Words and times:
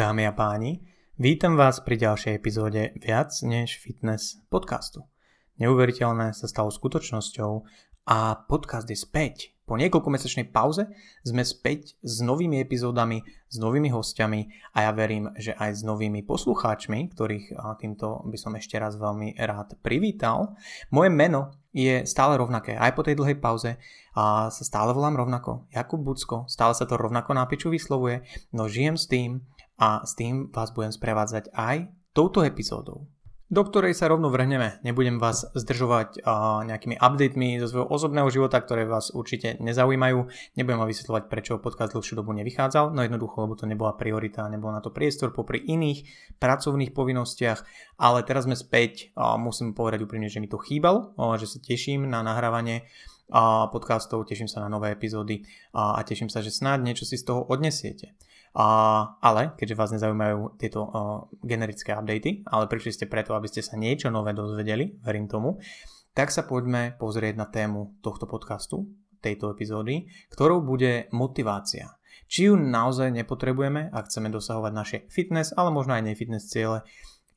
Dámy 0.00 0.24
a 0.24 0.32
páni, 0.32 0.80
vítam 1.20 1.60
vás 1.60 1.84
pri 1.84 2.00
ďalšej 2.00 2.32
epizóde 2.32 2.96
Viac 3.04 3.36
než 3.44 3.76
fitness 3.84 4.40
podcastu. 4.48 5.04
Neuveriteľné 5.60 6.32
sa 6.32 6.48
stalo 6.48 6.72
skutočnosťou 6.72 7.52
a 8.08 8.32
podcast 8.48 8.88
je 8.88 8.96
späť. 8.96 9.52
Po 9.68 9.76
niekoľkomesačnej 9.76 10.48
pauze 10.56 10.88
sme 11.20 11.44
späť 11.44 12.00
s 12.00 12.24
novými 12.24 12.64
epizódami, 12.64 13.20
s 13.44 13.60
novými 13.60 13.92
hostiami 13.92 14.72
a 14.72 14.88
ja 14.88 14.90
verím, 14.96 15.36
že 15.36 15.52
aj 15.52 15.70
s 15.76 15.82
novými 15.84 16.24
poslucháčmi, 16.24 17.12
ktorých 17.12 17.60
týmto 17.76 18.24
by 18.24 18.40
som 18.40 18.56
ešte 18.56 18.80
raz 18.80 18.96
veľmi 18.96 19.36
rád 19.36 19.76
privítal. 19.84 20.56
Moje 20.88 21.12
meno 21.12 21.52
je 21.76 22.08
stále 22.08 22.40
rovnaké, 22.40 22.72
aj 22.72 22.96
po 22.96 23.04
tej 23.04 23.20
dlhej 23.20 23.36
pauze 23.36 23.76
a 24.16 24.48
sa 24.48 24.64
stále 24.64 24.96
volám 24.96 25.20
rovnako. 25.20 25.68
Jakub 25.76 26.00
Bucko, 26.00 26.48
stále 26.48 26.72
sa 26.72 26.88
to 26.88 26.96
rovnako 26.96 27.36
na 27.36 27.44
piču 27.44 27.68
vyslovuje, 27.68 28.24
no 28.56 28.64
žijem 28.64 28.96
s 28.96 29.04
tým, 29.04 29.44
a 29.80 30.04
s 30.04 30.12
tým 30.12 30.52
vás 30.52 30.70
budem 30.76 30.92
sprevádzať 30.92 31.56
aj 31.56 31.88
touto 32.12 32.44
epizódou 32.44 33.08
do 33.50 33.66
ktorej 33.66 33.98
sa 33.98 34.06
rovno 34.06 34.30
vrhneme. 34.30 34.78
Nebudem 34.86 35.18
vás 35.18 35.42
zdržovať 35.42 36.22
uh, 36.22 36.62
nejakými 36.70 37.02
updatemi 37.02 37.58
zo 37.58 37.66
svojho 37.66 37.90
osobného 37.90 38.30
života, 38.30 38.62
ktoré 38.62 38.86
vás 38.86 39.10
určite 39.10 39.58
nezaujímajú. 39.58 40.18
Nebudem 40.54 40.78
vám 40.78 40.86
vysvetľovať, 40.86 41.22
prečo 41.26 41.58
podcast 41.58 41.90
dlhšiu 41.90 42.22
dobu 42.22 42.30
nevychádzal, 42.30 42.94
no 42.94 43.02
jednoducho, 43.02 43.42
lebo 43.42 43.58
to 43.58 43.66
nebola 43.66 43.98
priorita, 43.98 44.46
nebol 44.46 44.70
na 44.70 44.78
to 44.78 44.94
priestor 44.94 45.34
popri 45.34 45.58
iných 45.66 46.06
pracovných 46.38 46.94
povinnostiach, 46.94 47.66
ale 47.98 48.22
teraz 48.22 48.46
sme 48.46 48.54
späť, 48.54 49.10
uh, 49.18 49.34
musím 49.34 49.74
povedať 49.74 50.06
úprimne, 50.06 50.30
že 50.30 50.38
mi 50.38 50.46
to 50.46 50.62
chýbalo, 50.62 51.18
uh, 51.18 51.34
že 51.34 51.50
sa 51.50 51.58
teším 51.58 52.06
na 52.06 52.22
nahrávanie 52.22 52.86
podcastov, 53.70 54.26
teším 54.26 54.50
sa 54.50 54.58
na 54.58 54.66
nové 54.66 54.90
epizódy 54.90 55.46
a 55.70 56.02
teším 56.02 56.26
sa, 56.26 56.42
že 56.42 56.50
snáď 56.50 56.82
niečo 56.82 57.06
si 57.06 57.14
z 57.14 57.30
toho 57.30 57.46
odnesiete. 57.46 58.18
A, 58.50 58.66
ale, 59.22 59.54
keďže 59.54 59.78
vás 59.78 59.94
nezaujímajú 59.94 60.58
tieto 60.58 60.82
uh, 60.82 60.90
generické 61.46 61.94
updaty, 61.94 62.42
ale 62.50 62.66
prišli 62.66 62.90
ste 62.90 63.06
preto, 63.06 63.38
aby 63.38 63.46
ste 63.46 63.62
sa 63.62 63.78
niečo 63.78 64.10
nové 64.10 64.34
dozvedeli, 64.34 64.98
verím 65.06 65.30
tomu, 65.30 65.62
tak 66.10 66.34
sa 66.34 66.42
poďme 66.42 66.98
pozrieť 66.98 67.34
na 67.38 67.46
tému 67.46 68.02
tohto 68.02 68.26
podcastu, 68.26 68.90
tejto 69.22 69.54
epizódy, 69.54 70.10
ktorou 70.34 70.66
bude 70.66 71.06
motivácia. 71.14 71.94
Či 72.26 72.50
ju 72.50 72.54
naozaj 72.58 73.14
nepotrebujeme, 73.14 73.90
ak 73.90 74.10
chceme 74.10 74.30
dosahovať 74.30 74.72
naše 74.74 74.96
fitness, 75.10 75.54
ale 75.54 75.70
možno 75.70 75.94
aj 75.98 76.10
nefitness 76.10 76.50
ciele, 76.50 76.82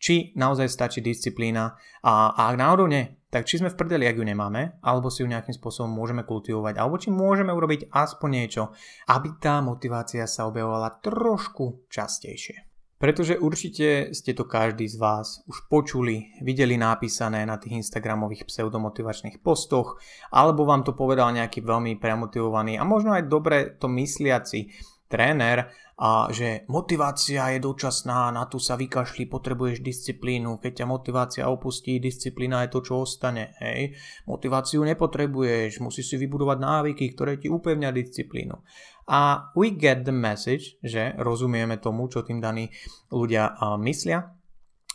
či 0.04 0.36
naozaj 0.36 0.68
stačí 0.68 1.00
disciplína 1.00 1.80
a, 2.04 2.36
a 2.36 2.52
ak 2.52 2.60
náhodou 2.60 2.92
nie, 2.92 3.08
tak 3.32 3.48
či 3.48 3.64
sme 3.64 3.72
v 3.72 3.80
prdeli, 3.80 4.04
ak 4.04 4.20
ju 4.20 4.26
nemáme, 4.28 4.84
alebo 4.84 5.08
si 5.08 5.24
ju 5.24 5.32
nejakým 5.32 5.56
spôsobom 5.56 5.88
môžeme 5.88 6.28
kultivovať, 6.28 6.76
alebo 6.76 7.00
či 7.00 7.08
môžeme 7.08 7.56
urobiť 7.56 7.88
aspoň 7.88 8.30
niečo, 8.30 8.76
aby 9.08 9.40
tá 9.40 9.64
motivácia 9.64 10.28
sa 10.28 10.44
objavovala 10.52 11.00
trošku 11.00 11.88
častejšie. 11.88 12.68
Pretože 13.00 13.36
určite 13.36 14.16
ste 14.16 14.32
to 14.32 14.48
každý 14.48 14.88
z 14.88 14.96
vás 14.96 15.44
už 15.48 15.68
počuli, 15.68 16.36
videli 16.40 16.80
napísané 16.80 17.44
na 17.44 17.60
tých 17.60 17.84
Instagramových 17.84 18.48
pseudomotivačných 18.48 19.44
postoch, 19.44 20.00
alebo 20.32 20.64
vám 20.64 20.88
to 20.88 20.96
povedal 20.96 21.32
nejaký 21.32 21.64
veľmi 21.64 22.00
premotivovaný 22.00 22.80
a 22.80 22.88
možno 22.88 23.12
aj 23.12 23.28
dobre 23.28 23.76
to 23.76 23.92
mysliaci 23.92 24.72
tréner 25.14 25.70
a 25.94 26.26
že 26.34 26.66
motivácia 26.74 27.54
je 27.54 27.62
dočasná, 27.62 28.34
na 28.34 28.50
tu 28.50 28.58
sa 28.58 28.74
vykašli, 28.74 29.30
potrebuješ 29.30 29.86
disciplínu, 29.86 30.58
keď 30.58 30.82
ťa 30.82 30.86
motivácia 30.90 31.44
opustí, 31.46 32.02
disciplína 32.02 32.66
je 32.66 32.74
to, 32.74 32.80
čo 32.82 33.06
ostane. 33.06 33.54
Hej. 33.62 33.94
Motiváciu 34.26 34.82
nepotrebuješ, 34.82 35.78
musíš 35.86 36.10
si 36.10 36.16
vybudovať 36.18 36.58
návyky, 36.58 37.14
ktoré 37.14 37.38
ti 37.38 37.54
upevňa 37.54 37.94
disciplínu. 37.94 38.58
A 39.06 39.54
we 39.54 39.70
get 39.70 40.02
the 40.02 40.16
message, 40.16 40.82
že 40.82 41.14
rozumieme 41.22 41.78
tomu, 41.78 42.10
čo 42.10 42.26
tým 42.26 42.42
daní 42.42 42.74
ľudia 43.14 43.54
myslia, 43.78 44.34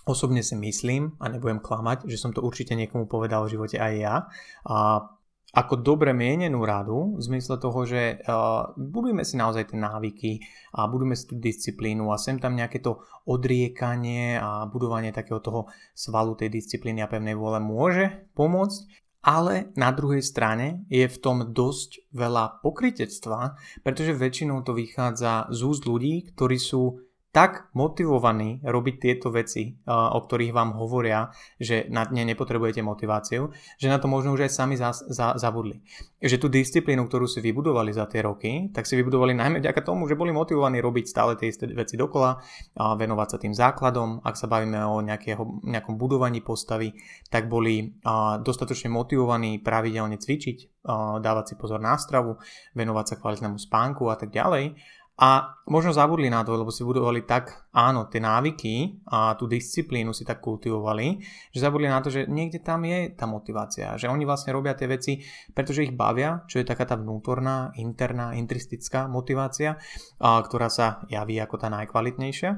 Osobne 0.09 0.41
si 0.41 0.57
myslím, 0.57 1.21
a 1.21 1.29
nebudem 1.29 1.61
klamať, 1.61 2.09
že 2.09 2.17
som 2.17 2.33
to 2.33 2.41
určite 2.41 2.73
niekomu 2.73 3.05
povedal 3.05 3.45
v 3.45 3.53
živote 3.53 3.77
aj 3.77 3.93
ja, 4.01 4.25
a 4.65 5.05
ako 5.49 5.81
dobre 5.81 6.13
mienenú 6.13 6.61
radu 6.69 7.17
v 7.17 7.25
zmysle 7.25 7.57
toho, 7.57 7.81
že 7.89 8.21
uh, 8.21 8.69
budujeme 8.77 9.25
si 9.25 9.41
naozaj 9.41 9.73
tie 9.73 9.79
návyky 9.81 10.33
a 10.77 10.85
budujeme 10.85 11.17
si 11.17 11.25
tú 11.25 11.41
disciplínu 11.41 12.13
a 12.13 12.21
sem 12.21 12.37
tam 12.37 12.53
nejaké 12.53 12.85
to 12.85 13.01
odriekanie 13.25 14.37
a 14.37 14.69
budovanie 14.69 15.09
takého 15.09 15.41
toho 15.41 15.73
svalu 15.97 16.37
tej 16.37 16.53
disciplíny 16.53 17.01
a 17.01 17.09
pevnej 17.09 17.33
vôle 17.33 17.65
môže 17.65 18.29
pomôcť, 18.37 19.09
ale 19.25 19.73
na 19.75 19.89
druhej 19.89 20.21
strane 20.21 20.85
je 20.93 21.09
v 21.09 21.17
tom 21.17 21.49
dosť 21.51 22.13
veľa 22.13 22.61
pokritectva, 22.61 23.57
pretože 23.81 24.15
väčšinou 24.15 24.63
to 24.63 24.77
vychádza 24.77 25.49
z 25.49 25.61
úst 25.65 25.89
ľudí, 25.89 26.29
ktorí 26.33 26.61
sú 26.61 27.08
tak 27.29 27.69
motivovaní 27.77 28.65
robiť 28.65 28.95
tieto 28.97 29.29
veci, 29.29 29.77
o 29.87 30.19
ktorých 30.19 30.53
vám 30.53 30.73
hovoria, 30.81 31.29
že 31.61 31.85
na 31.93 32.09
ne 32.09 32.25
nepotrebujete 32.25 32.81
motiváciu, 32.81 33.53
že 33.77 33.93
na 33.93 34.01
to 34.01 34.09
možno 34.09 34.33
už 34.33 34.49
aj 34.49 34.53
sami 34.53 34.81
za, 34.81 34.97
za, 34.97 35.37
zabudli. 35.37 35.85
Že 36.19 36.37
tú 36.41 36.49
disciplínu, 36.49 37.05
ktorú 37.05 37.29
si 37.29 37.45
vybudovali 37.45 37.93
za 37.93 38.09
tie 38.09 38.25
roky, 38.25 38.73
tak 38.73 38.89
si 38.89 38.97
vybudovali 38.97 39.37
najmä 39.37 39.61
vďaka 39.61 39.85
tomu, 39.85 40.09
že 40.09 40.17
boli 40.17 40.33
motivovaní 40.33 40.81
robiť 40.81 41.05
stále 41.05 41.37
tie 41.37 41.53
isté 41.53 41.69
veci 41.69 42.01
dokola, 42.01 42.41
a 42.81 42.97
venovať 42.97 43.29
sa 43.29 43.39
tým 43.39 43.55
základom. 43.55 44.25
Ak 44.25 44.41
sa 44.41 44.49
bavíme 44.49 44.81
o 44.89 45.05
nejakého, 45.05 45.69
nejakom 45.69 46.01
budovaní 46.01 46.41
postavy, 46.41 46.97
tak 47.29 47.53
boli 47.53 47.93
dostatočne 48.41 48.89
motivovaní 48.89 49.61
pravidelne 49.61 50.17
cvičiť, 50.17 50.81
dávať 51.21 51.45
si 51.45 51.55
pozor 51.61 51.79
na 51.79 52.01
stravu, 52.01 52.41
venovať 52.73 53.05
sa 53.05 53.15
kvalitnému 53.21 53.61
spánku 53.61 54.09
a 54.09 54.17
tak 54.17 54.33
ďalej. 54.33 54.81
A 55.19 55.59
možno 55.67 55.91
zabudli 55.91 56.31
na 56.31 56.47
to, 56.47 56.55
lebo 56.55 56.71
si 56.71 56.87
budovali 56.87 57.27
tak, 57.27 57.67
áno, 57.75 58.07
tie 58.07 58.23
návyky 58.23 59.03
a 59.11 59.35
tú 59.35 59.51
disciplínu 59.51 60.15
si 60.15 60.23
tak 60.23 60.39
kultivovali, 60.39 61.19
že 61.51 61.59
zabudli 61.59 61.91
na 61.91 61.99
to, 61.99 62.07
že 62.07 62.31
niekde 62.31 62.63
tam 62.63 62.87
je 62.87 63.19
tá 63.19 63.27
motivácia, 63.27 63.99
že 63.99 64.07
oni 64.07 64.23
vlastne 64.23 64.55
robia 64.55 64.79
tie 64.79 64.87
veci, 64.87 65.19
pretože 65.51 65.91
ich 65.91 65.91
bavia, 65.91 66.47
čo 66.47 66.63
je 66.63 66.71
taká 66.71 66.87
tá 66.87 66.95
vnútorná, 66.95 67.75
interná, 67.75 68.39
intristická 68.39 69.11
motivácia, 69.11 69.83
a, 70.23 70.39
ktorá 70.39 70.71
sa 70.71 71.03
javí 71.11 71.35
ako 71.43 71.67
tá 71.67 71.67
najkvalitnejšia, 71.67 72.51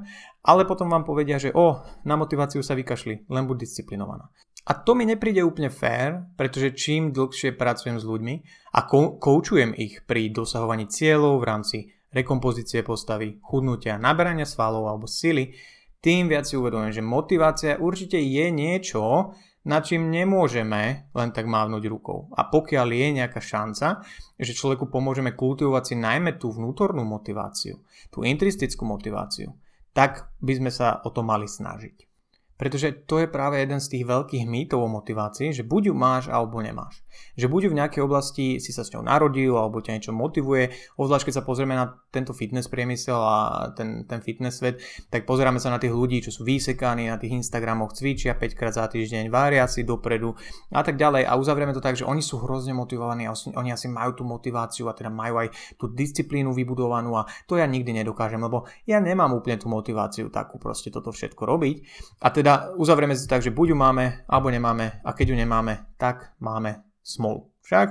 ale 0.44 0.69
potom 0.69 0.92
vám 0.92 1.09
povedia, 1.09 1.41
že 1.41 1.56
o, 1.56 1.81
na 2.04 2.21
motiváciu 2.21 2.60
sa 2.60 2.77
vykašli, 2.77 3.25
len 3.32 3.48
buď 3.48 3.56
disciplinovaná. 3.56 4.28
A 4.69 4.77
to 4.77 4.92
mi 4.92 5.09
nepríde 5.09 5.41
úplne 5.41 5.72
fér, 5.72 6.28
pretože 6.37 6.77
čím 6.77 7.16
dlhšie 7.16 7.56
pracujem 7.56 7.97
s 7.97 8.04
ľuďmi 8.04 8.34
a 8.77 8.84
koučujem 9.16 9.72
ich 9.72 10.04
pri 10.04 10.28
dosahovaní 10.28 10.84
cieľov 10.92 11.41
v 11.41 11.48
rámci 11.48 11.78
rekompozície 12.10 12.82
postavy, 12.82 13.38
chudnutia, 13.43 13.98
naberania 13.98 14.47
svalov 14.47 14.87
alebo 14.91 15.06
sily, 15.06 15.54
tým 16.00 16.32
viac 16.32 16.48
si 16.48 16.56
uvedomujem, 16.56 17.00
že 17.00 17.04
motivácia 17.04 17.72
určite 17.76 18.16
je 18.16 18.47
niečo, 18.48 19.37
na 19.60 19.84
čím 19.84 20.09
nemôžeme 20.09 21.12
len 21.12 21.31
tak 21.37 21.44
mávnuť 21.44 21.84
rukou. 21.93 22.32
A 22.32 22.48
pokiaľ 22.48 22.88
je 22.88 23.09
nejaká 23.21 23.44
šanca, 23.44 24.00
že 24.41 24.56
človeku 24.56 24.88
pomôžeme 24.88 25.37
kultivovať 25.37 25.93
si 25.93 25.94
najmä 26.00 26.41
tú 26.41 26.48
vnútornú 26.48 27.04
motiváciu, 27.04 27.84
tú 28.09 28.25
intristickú 28.25 28.88
motiváciu, 28.88 29.53
tak 29.92 30.32
by 30.41 30.56
sme 30.56 30.71
sa 30.72 31.04
o 31.04 31.12
to 31.12 31.21
mali 31.21 31.44
snažiť. 31.44 32.09
Pretože 32.56 33.09
to 33.09 33.25
je 33.25 33.28
práve 33.28 33.60
jeden 33.60 33.81
z 33.81 33.88
tých 33.88 34.04
veľkých 34.04 34.44
mýtov 34.44 34.84
o 34.84 34.88
motivácii, 34.88 35.53
že 35.53 35.65
buď 35.65 35.92
ju 35.92 35.94
máš 35.97 36.28
alebo 36.28 36.60
nemáš. 36.60 37.04
Že 37.41 37.47
buď 37.48 37.62
v 37.72 37.78
nejakej 37.81 38.03
oblasti 38.04 38.47
si 38.60 38.71
sa 38.75 38.84
s 38.84 38.93
ňou 38.93 39.06
narodil 39.06 39.56
alebo 39.56 39.81
ťa 39.81 39.97
niečo 39.97 40.12
motivuje, 40.12 40.75
obzvlášť 41.00 41.32
keď 41.32 41.34
sa 41.41 41.47
pozrieme 41.47 41.72
na 41.72 41.97
tento 42.12 42.37
fitness 42.37 42.69
priemysel 42.69 43.16
a 43.16 43.71
ten, 43.72 44.04
ten 44.04 44.21
fitness 44.21 44.60
svet, 44.60 44.84
tak 45.09 45.25
pozeráme 45.25 45.56
sa 45.56 45.72
na 45.72 45.81
tých 45.81 45.95
ľudí, 45.97 46.21
čo 46.21 46.28
sú 46.28 46.45
vysekaní 46.45 47.09
na 47.09 47.16
tých 47.16 47.33
Instagramoch, 47.41 47.97
cvičia 47.97 48.36
5 48.36 48.53
krát 48.59 48.77
za 48.77 48.84
týždeň, 48.92 49.33
vária 49.33 49.65
si 49.65 49.89
dopredu 49.89 50.36
a 50.68 50.84
tak 50.84 51.01
ďalej. 51.01 51.24
A 51.24 51.41
uzavrieme 51.41 51.72
to 51.72 51.80
tak, 51.80 51.97
že 51.97 52.04
oni 52.04 52.21
sú 52.21 52.45
hrozne 52.45 52.77
motivovaní 52.77 53.24
a 53.24 53.33
oni 53.33 53.72
asi 53.72 53.89
majú 53.89 54.21
tú 54.21 54.22
motiváciu 54.28 54.84
a 54.91 54.92
teda 54.92 55.09
majú 55.09 55.41
aj 55.41 55.48
tú 55.80 55.89
disciplínu 55.89 56.53
vybudovanú 56.53 57.16
a 57.16 57.24
to 57.48 57.56
ja 57.56 57.65
nikdy 57.65 57.97
nedokážem, 57.97 58.42
lebo 58.42 58.68
ja 58.84 59.01
nemám 59.01 59.33
úplne 59.33 59.56
tú 59.56 59.72
motiváciu 59.72 60.28
takú 60.28 60.60
proste 60.60 60.92
toto 60.92 61.09
všetko 61.09 61.42
robiť. 61.48 61.77
A 62.21 62.28
teda 62.28 62.51
teda 62.51 62.74
uzavrieme 62.74 63.15
si 63.15 63.30
tak, 63.30 63.47
že 63.47 63.54
buď 63.54 63.66
ju 63.71 63.77
máme, 63.78 64.27
alebo 64.27 64.51
nemáme 64.51 65.06
a 65.06 65.15
keď 65.15 65.27
ju 65.30 65.36
nemáme, 65.39 65.86
tak 65.95 66.34
máme 66.42 66.90
smolu. 67.10 67.51
Však, 67.66 67.89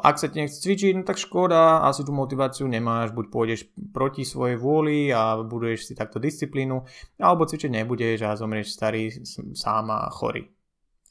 ak 0.00 0.16
sa 0.16 0.26
ti 0.32 0.40
nechce 0.40 0.56
cvičiť, 0.56 0.96
no 0.96 1.04
tak 1.04 1.20
škoda, 1.20 1.84
asi 1.84 2.00
tú 2.00 2.16
motiváciu 2.16 2.64
nemáš, 2.64 3.12
buď 3.12 3.26
pôjdeš 3.28 3.60
proti 3.92 4.24
svojej 4.24 4.56
vôli 4.56 5.12
a 5.12 5.36
buduješ 5.40 5.92
si 5.92 5.92
takto 5.92 6.16
disciplínu, 6.16 6.80
alebo 7.20 7.44
cvičiť 7.44 7.72
nebudeš 7.76 8.24
a 8.24 8.38
zomrieš 8.40 8.72
starý, 8.72 9.12
sám 9.52 9.92
a 9.92 10.08
chorý. 10.08 10.48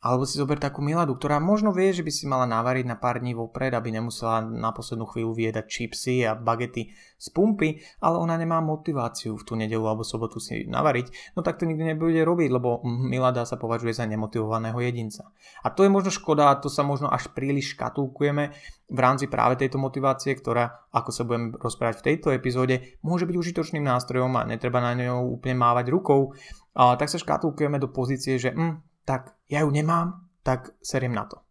Alebo 0.05 0.29
si 0.29 0.37
zober 0.37 0.61
takú 0.61 0.85
Miladu, 0.85 1.17
ktorá 1.17 1.41
možno 1.41 1.73
vie, 1.73 1.89
že 1.89 2.05
by 2.05 2.11
si 2.13 2.29
mala 2.29 2.45
navariť 2.45 2.85
na 2.85 2.93
pár 2.93 3.25
dní 3.25 3.33
vopred, 3.33 3.73
aby 3.73 3.89
nemusela 3.89 4.45
na 4.45 4.69
poslednú 4.69 5.09
chvíľu 5.09 5.33
viedať 5.33 5.65
čipsy 5.65 6.21
a 6.29 6.37
bagety 6.37 6.93
z 7.17 7.27
pumpy, 7.33 7.81
ale 8.05 8.21
ona 8.21 8.37
nemá 8.37 8.61
motiváciu 8.61 9.33
v 9.33 9.41
tú 9.41 9.57
nedelu 9.57 9.81
alebo 9.81 10.05
sobotu 10.05 10.37
si 10.37 10.69
navariť, 10.69 11.33
no 11.33 11.41
tak 11.41 11.57
to 11.57 11.65
nikdy 11.65 11.97
nebude 11.97 12.21
robiť, 12.21 12.49
lebo 12.53 12.85
Milada 12.85 13.49
sa 13.49 13.57
považuje 13.57 13.97
za 13.97 14.05
nemotivovaného 14.05 14.77
jedinca. 14.77 15.33
A 15.65 15.73
to 15.73 15.81
je 15.81 15.89
možno 15.89 16.13
škoda, 16.13 16.53
a 16.53 16.59
to 16.61 16.69
sa 16.69 16.85
možno 16.85 17.09
až 17.09 17.33
príliš 17.33 17.73
škatulkujeme 17.73 18.53
v 18.85 18.99
rámci 19.01 19.25
práve 19.25 19.57
tejto 19.57 19.81
motivácie, 19.81 20.37
ktorá, 20.37 20.85
ako 20.93 21.09
sa 21.09 21.25
budem 21.25 21.57
rozprávať 21.57 22.05
v 22.05 22.05
tejto 22.13 22.29
epizóde, 22.29 22.93
môže 23.01 23.25
byť 23.25 23.33
užitočným 23.41 23.81
nástrojom 23.81 24.37
a 24.37 24.45
netreba 24.45 24.85
na 24.85 24.93
ňou 24.93 25.33
úplne 25.33 25.57
mávať 25.57 25.89
rukou, 25.89 26.37
a 26.77 26.93
tak 26.93 27.09
sa 27.09 27.17
škatulkujeme 27.17 27.81
do 27.81 27.89
pozície, 27.89 28.37
že 28.37 28.53
hm, 28.53 28.94
tak 29.05 29.37
ja 29.49 29.61
ju 29.61 29.69
nemám, 29.69 30.25
tak 30.43 30.73
seriem 30.81 31.13
na 31.13 31.25
to. 31.25 31.44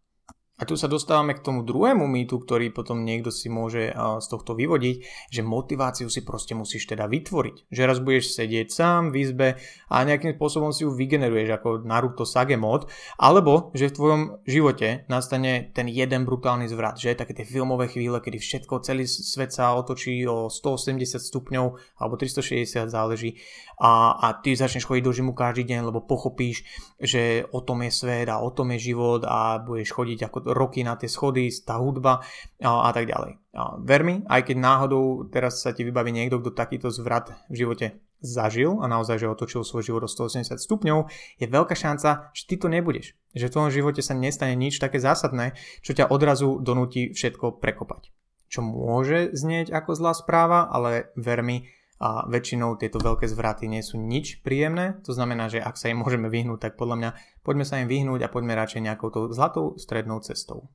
A 0.55 0.63
tu 0.63 0.79
sa 0.79 0.87
dostávame 0.87 1.35
k 1.35 1.43
tomu 1.43 1.67
druhému 1.67 2.07
mýtu, 2.07 2.39
ktorý 2.39 2.71
potom 2.71 3.03
niekto 3.03 3.27
si 3.27 3.51
môže 3.51 3.91
z 3.91 4.27
tohto 4.31 4.55
vyvodiť, 4.55 5.03
že 5.27 5.43
motiváciu 5.43 6.07
si 6.07 6.23
proste 6.23 6.55
musíš 6.55 6.87
teda 6.87 7.11
vytvoriť. 7.11 7.67
Že 7.67 7.81
raz 7.83 7.99
budeš 7.99 8.39
sedieť 8.39 8.71
sám 8.71 9.11
v 9.11 9.15
izbe 9.19 9.47
a 9.91 9.95
nejakým 10.07 10.39
spôsobom 10.39 10.71
si 10.71 10.87
ju 10.87 10.95
vygeneruješ 10.95 11.59
ako 11.59 11.83
Naruto 11.83 12.23
Sage 12.23 12.55
mod, 12.55 12.87
alebo 13.19 13.75
že 13.75 13.91
v 13.91 13.95
tvojom 13.99 14.21
živote 14.47 15.03
nastane 15.11 15.75
ten 15.75 15.91
jeden 15.91 16.23
brutálny 16.23 16.71
zvrat, 16.71 16.95
že 16.95 17.19
také 17.19 17.35
tie 17.35 17.43
filmové 17.43 17.91
chvíle, 17.91 18.23
kedy 18.23 18.39
všetko, 18.39 18.79
celý 18.79 19.11
svet 19.11 19.51
sa 19.51 19.75
otočí 19.75 20.23
o 20.23 20.47
180 20.47 21.19
stupňov 21.19 21.99
alebo 21.99 22.15
360 22.15 22.87
záleží 22.87 23.43
a, 23.75 24.15
a 24.15 24.27
ty 24.39 24.55
začneš 24.55 24.87
chodiť 24.87 25.03
do 25.03 25.11
žimu 25.11 25.31
každý 25.35 25.67
deň, 25.67 25.91
lebo 25.91 25.99
pochopíš, 25.99 26.63
že 26.95 27.43
o 27.51 27.59
tom 27.59 27.83
je 27.83 27.91
svet 27.91 28.31
a 28.31 28.39
o 28.39 28.47
tom 28.55 28.71
je 28.71 28.95
život 28.95 29.27
a 29.27 29.59
budeš 29.59 29.91
chodiť 29.91 30.31
ako 30.31 30.44
roky 30.45 30.85
na 30.85 30.93
tie 30.93 31.09
schody, 31.09 31.49
tá 31.65 31.81
hudba 31.81 32.21
a, 32.61 32.89
tak 32.93 33.09
ďalej. 33.09 33.41
A 33.57 33.81
ver 33.81 34.05
mi, 34.05 34.21
aj 34.29 34.45
keď 34.45 34.57
náhodou 34.61 35.25
teraz 35.33 35.65
sa 35.65 35.73
ti 35.73 35.81
vybaví 35.81 36.13
niekto, 36.13 36.37
kto 36.37 36.53
takýto 36.53 36.93
zvrat 36.93 37.33
v 37.49 37.65
živote 37.65 37.97
zažil 38.23 38.81
a 38.81 38.85
naozaj, 38.89 39.21
že 39.21 39.29
otočil 39.29 39.61
svoj 39.61 39.85
život 39.85 40.03
o 40.05 40.09
180 40.09 40.57
stupňov, 40.57 41.09
je 41.37 41.45
veľká 41.45 41.75
šanca, 41.77 42.33
že 42.33 42.43
ty 42.47 42.55
to 42.57 42.67
nebudeš. 42.71 43.13
Že 43.37 43.47
v 43.47 43.53
tvojom 43.53 43.71
živote 43.71 44.01
sa 44.01 44.17
nestane 44.17 44.55
nič 44.57 44.81
také 44.81 44.97
zásadné, 44.97 45.53
čo 45.85 45.93
ťa 45.93 46.09
odrazu 46.09 46.57
donúti 46.61 47.11
všetko 47.13 47.61
prekopať. 47.61 48.09
Čo 48.49 48.61
môže 48.61 49.33
znieť 49.33 49.73
ako 49.73 49.91
zlá 49.97 50.13
správa, 50.13 50.69
ale 50.69 51.11
ver 51.17 51.41
mi, 51.41 51.69
a 51.95 52.27
väčšinou 52.27 52.75
tieto 52.75 52.99
veľké 52.99 53.23
zvraty 53.31 53.71
nie 53.71 53.79
sú 53.79 53.95
nič 53.95 54.43
príjemné, 54.43 54.99
to 55.07 55.15
znamená, 55.15 55.47
že 55.47 55.63
ak 55.63 55.79
sa 55.79 55.87
im 55.87 56.03
môžeme 56.03 56.27
vyhnúť, 56.27 56.59
tak 56.59 56.73
podľa 56.75 56.95
mňa 56.99 57.09
poďme 57.39 57.63
sa 57.63 57.79
im 57.79 57.87
vyhnúť 57.87 58.27
a 58.27 58.31
poďme 58.31 58.51
radšej 58.55 58.83
nejakou 58.83 59.09
tou 59.15 59.23
zlatou 59.31 59.79
strednou 59.79 60.19
cestou. 60.19 60.67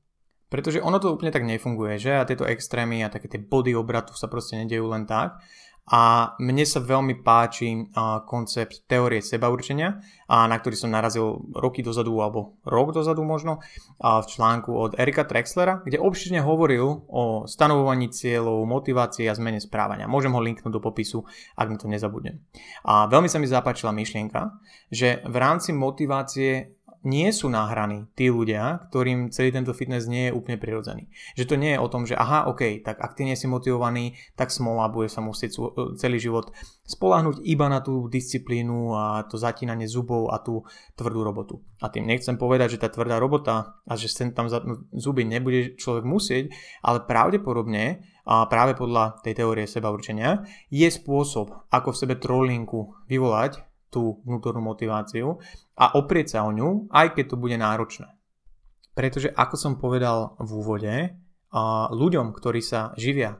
Pretože 0.51 0.83
ono 0.83 0.99
to 0.99 1.15
úplne 1.15 1.31
tak 1.31 1.47
nefunguje, 1.47 1.95
že? 1.95 2.11
A 2.17 2.27
tieto 2.27 2.43
extrémy 2.43 3.05
a 3.05 3.13
také 3.13 3.31
tie 3.31 3.39
body 3.39 3.71
obratu 3.71 4.11
sa 4.17 4.27
proste 4.27 4.59
nedejú 4.59 4.83
len 4.91 5.07
tak, 5.07 5.39
a 5.89 6.33
mne 6.37 6.63
sa 6.63 6.79
veľmi 6.79 7.25
páči 7.25 7.89
koncept 8.29 8.85
teórie 8.85 9.19
sebaurčenia, 9.19 9.97
a 10.31 10.47
na 10.47 10.55
ktorý 10.55 10.77
som 10.77 10.93
narazil 10.93 11.43
roky 11.51 11.83
dozadu 11.83 12.15
alebo 12.23 12.55
rok 12.63 12.95
dozadu 12.95 13.25
možno 13.27 13.59
v 13.99 14.25
článku 14.25 14.71
od 14.71 14.95
Erika 14.95 15.27
Trexlera, 15.27 15.83
kde 15.83 15.99
obširne 15.99 16.39
hovoril 16.39 17.03
o 17.11 17.43
stanovovaní 17.43 18.07
cieľov, 18.07 18.63
motivácii 18.63 19.27
a 19.27 19.35
zmene 19.35 19.59
správania. 19.59 20.07
Môžem 20.07 20.31
ho 20.31 20.39
linknúť 20.39 20.71
do 20.71 20.79
popisu, 20.79 21.27
ak 21.59 21.67
mi 21.67 21.75
to 21.75 21.91
nezabudnem. 21.91 22.39
A 22.87 23.11
veľmi 23.11 23.27
sa 23.27 23.43
mi 23.43 23.49
zapáčila 23.49 23.91
myšlienka, 23.91 24.47
že 24.87 25.19
v 25.27 25.35
rámci 25.35 25.75
motivácie 25.75 26.79
nie 27.01 27.33
sú 27.33 27.49
nahraní 27.49 28.05
tí 28.13 28.29
ľudia, 28.29 28.85
ktorým 28.89 29.33
celý 29.33 29.49
tento 29.49 29.73
fitness 29.73 30.05
nie 30.05 30.29
je 30.29 30.35
úplne 30.37 30.61
prirodzený. 30.61 31.09
Že 31.33 31.45
to 31.49 31.55
nie 31.57 31.71
je 31.73 31.79
o 31.81 31.87
tom, 31.89 32.05
že 32.05 32.13
aha, 32.13 32.45
ok, 32.53 32.85
tak 32.85 33.01
ak 33.01 33.17
ty 33.17 33.25
nie 33.25 33.33
si 33.33 33.49
motivovaný, 33.49 34.13
tak 34.37 34.53
smola 34.53 34.85
bude 34.89 35.09
sa 35.09 35.19
musieť 35.25 35.57
celý 35.97 36.21
život 36.21 36.53
spolahnuť 36.85 37.41
iba 37.47 37.65
na 37.71 37.81
tú 37.81 38.05
disciplínu 38.05 38.93
a 38.93 39.25
to 39.25 39.41
zatínanie 39.41 39.89
zubov 39.89 40.29
a 40.29 40.37
tú 40.43 40.61
tvrdú 40.93 41.25
robotu. 41.25 41.55
A 41.81 41.89
tým 41.89 42.05
nechcem 42.05 42.37
povedať, 42.37 42.77
že 42.77 42.81
tá 42.85 42.89
tvrdá 42.93 43.17
robota 43.17 43.81
a 43.87 43.93
že 43.97 44.05
sem 44.05 44.29
tam 44.29 44.45
zuby 44.93 45.25
nebude 45.25 45.73
človek 45.79 46.05
musieť, 46.05 46.53
ale 46.85 47.07
pravdepodobne 47.07 48.05
a 48.21 48.45
práve 48.45 48.77
podľa 48.77 49.17
tej 49.25 49.41
teórie 49.41 49.65
seba 49.65 49.89
určenia 49.89 50.45
je 50.69 50.85
spôsob, 50.85 51.65
ako 51.73 51.89
v 51.89 51.99
sebe 52.05 52.15
trolinku 52.21 52.93
vyvolať 53.09 53.70
tú 53.91 54.23
vnútornú 54.23 54.63
motiváciu 54.63 55.37
a 55.75 55.99
oprieť 55.99 56.39
sa 56.39 56.47
o 56.47 56.55
ňu, 56.55 56.87
aj 56.89 57.19
keď 57.19 57.25
to 57.27 57.35
bude 57.35 57.59
náročné. 57.59 58.07
Pretože 58.95 59.27
ako 59.35 59.55
som 59.59 59.73
povedal 59.75 60.39
v 60.39 60.51
úvode, 60.55 60.93
ľuďom, 61.91 62.31
ktorí 62.31 62.63
sa 62.63 62.95
živia 62.95 63.35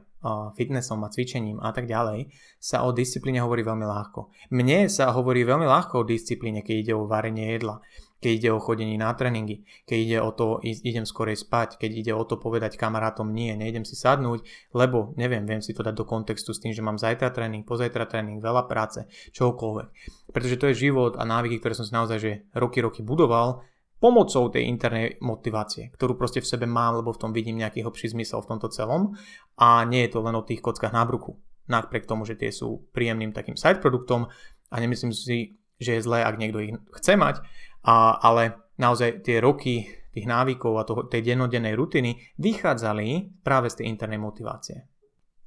fitnessom 0.54 1.02
a 1.02 1.10
cvičením 1.10 1.58
a 1.58 1.74
tak 1.74 1.90
ďalej, 1.90 2.30
sa 2.60 2.86
o 2.86 2.94
disciplíne 2.94 3.42
hovorí 3.42 3.66
veľmi 3.66 3.82
ľahko. 3.82 4.30
Mne 4.54 4.86
sa 4.86 5.10
hovorí 5.10 5.42
veľmi 5.42 5.66
ľahko 5.66 6.04
o 6.04 6.08
disciplíne, 6.08 6.62
keď 6.62 6.76
ide 6.78 6.94
o 6.94 7.10
varenie 7.10 7.58
jedla, 7.58 7.82
keď 8.22 8.32
ide 8.38 8.50
o 8.54 8.62
chodenie 8.62 8.94
na 8.94 9.10
tréningy, 9.10 9.66
keď 9.82 9.98
ide 9.98 10.18
o 10.22 10.30
to, 10.30 10.62
idem 10.62 11.02
skorej 11.02 11.42
spať, 11.42 11.82
keď 11.82 11.90
ide 11.90 12.12
o 12.14 12.22
to 12.22 12.38
povedať 12.38 12.78
kamarátom 12.78 13.34
nie, 13.34 13.50
nejdem 13.58 13.82
si 13.82 13.98
sadnúť, 13.98 14.46
lebo 14.70 15.10
neviem, 15.18 15.42
viem 15.42 15.58
si 15.58 15.74
to 15.74 15.82
dať 15.82 15.98
do 15.98 16.06
kontextu 16.06 16.54
s 16.54 16.62
tým, 16.62 16.70
že 16.70 16.86
mám 16.86 17.02
zajtra 17.02 17.34
tréning, 17.34 17.66
pozajtra 17.66 18.06
tréning, 18.06 18.38
veľa 18.38 18.70
práce, 18.70 19.10
čokoľvek. 19.34 19.88
Pretože 20.30 20.58
to 20.62 20.70
je 20.70 20.88
život 20.88 21.18
a 21.18 21.26
návyky, 21.26 21.58
ktoré 21.58 21.74
som 21.74 21.82
si 21.82 21.90
naozaj 21.90 22.18
že 22.22 22.32
roky, 22.54 22.78
roky 22.78 23.02
budoval, 23.02 23.66
pomocou 23.98 24.50
tej 24.50 24.66
internej 24.66 25.18
motivácie, 25.22 25.94
ktorú 25.94 26.18
proste 26.18 26.42
v 26.42 26.50
sebe 26.50 26.66
mám, 26.66 26.98
lebo 26.98 27.14
v 27.14 27.22
tom 27.22 27.30
vidím 27.30 27.62
nejaký 27.62 27.86
hlbší 27.86 28.14
zmysel 28.14 28.42
v 28.42 28.50
tomto 28.54 28.70
celom 28.70 29.14
a 29.58 29.86
nie 29.86 30.06
je 30.06 30.18
to 30.18 30.26
len 30.26 30.34
o 30.34 30.42
tých 30.42 30.58
kockách 30.58 30.90
na 30.90 31.06
bruchu. 31.06 31.38
Napriek 31.70 32.10
tomu, 32.10 32.26
že 32.26 32.34
tie 32.34 32.50
sú 32.50 32.86
príjemným 32.90 33.30
takým 33.30 33.54
side 33.54 33.78
produktom 33.78 34.26
a 34.70 34.74
nemyslím 34.82 35.14
si, 35.14 35.54
že 35.78 35.98
je 35.98 36.02
zlé, 36.02 36.26
ak 36.26 36.34
niekto 36.34 36.58
ich 36.58 36.74
chce 36.98 37.14
mať, 37.14 37.46
a, 37.86 38.18
ale 38.22 38.74
naozaj 38.78 39.22
tie 39.26 39.38
roky 39.42 39.86
tých 40.12 40.28
návykov 40.28 40.72
a 40.76 40.84
toho, 40.84 41.00
tej 41.08 41.24
dennodennej 41.24 41.72
rutiny 41.72 42.20
vychádzali 42.36 43.40
práve 43.40 43.72
z 43.72 43.80
tej 43.80 43.86
internej 43.88 44.20
motivácie. 44.20 44.91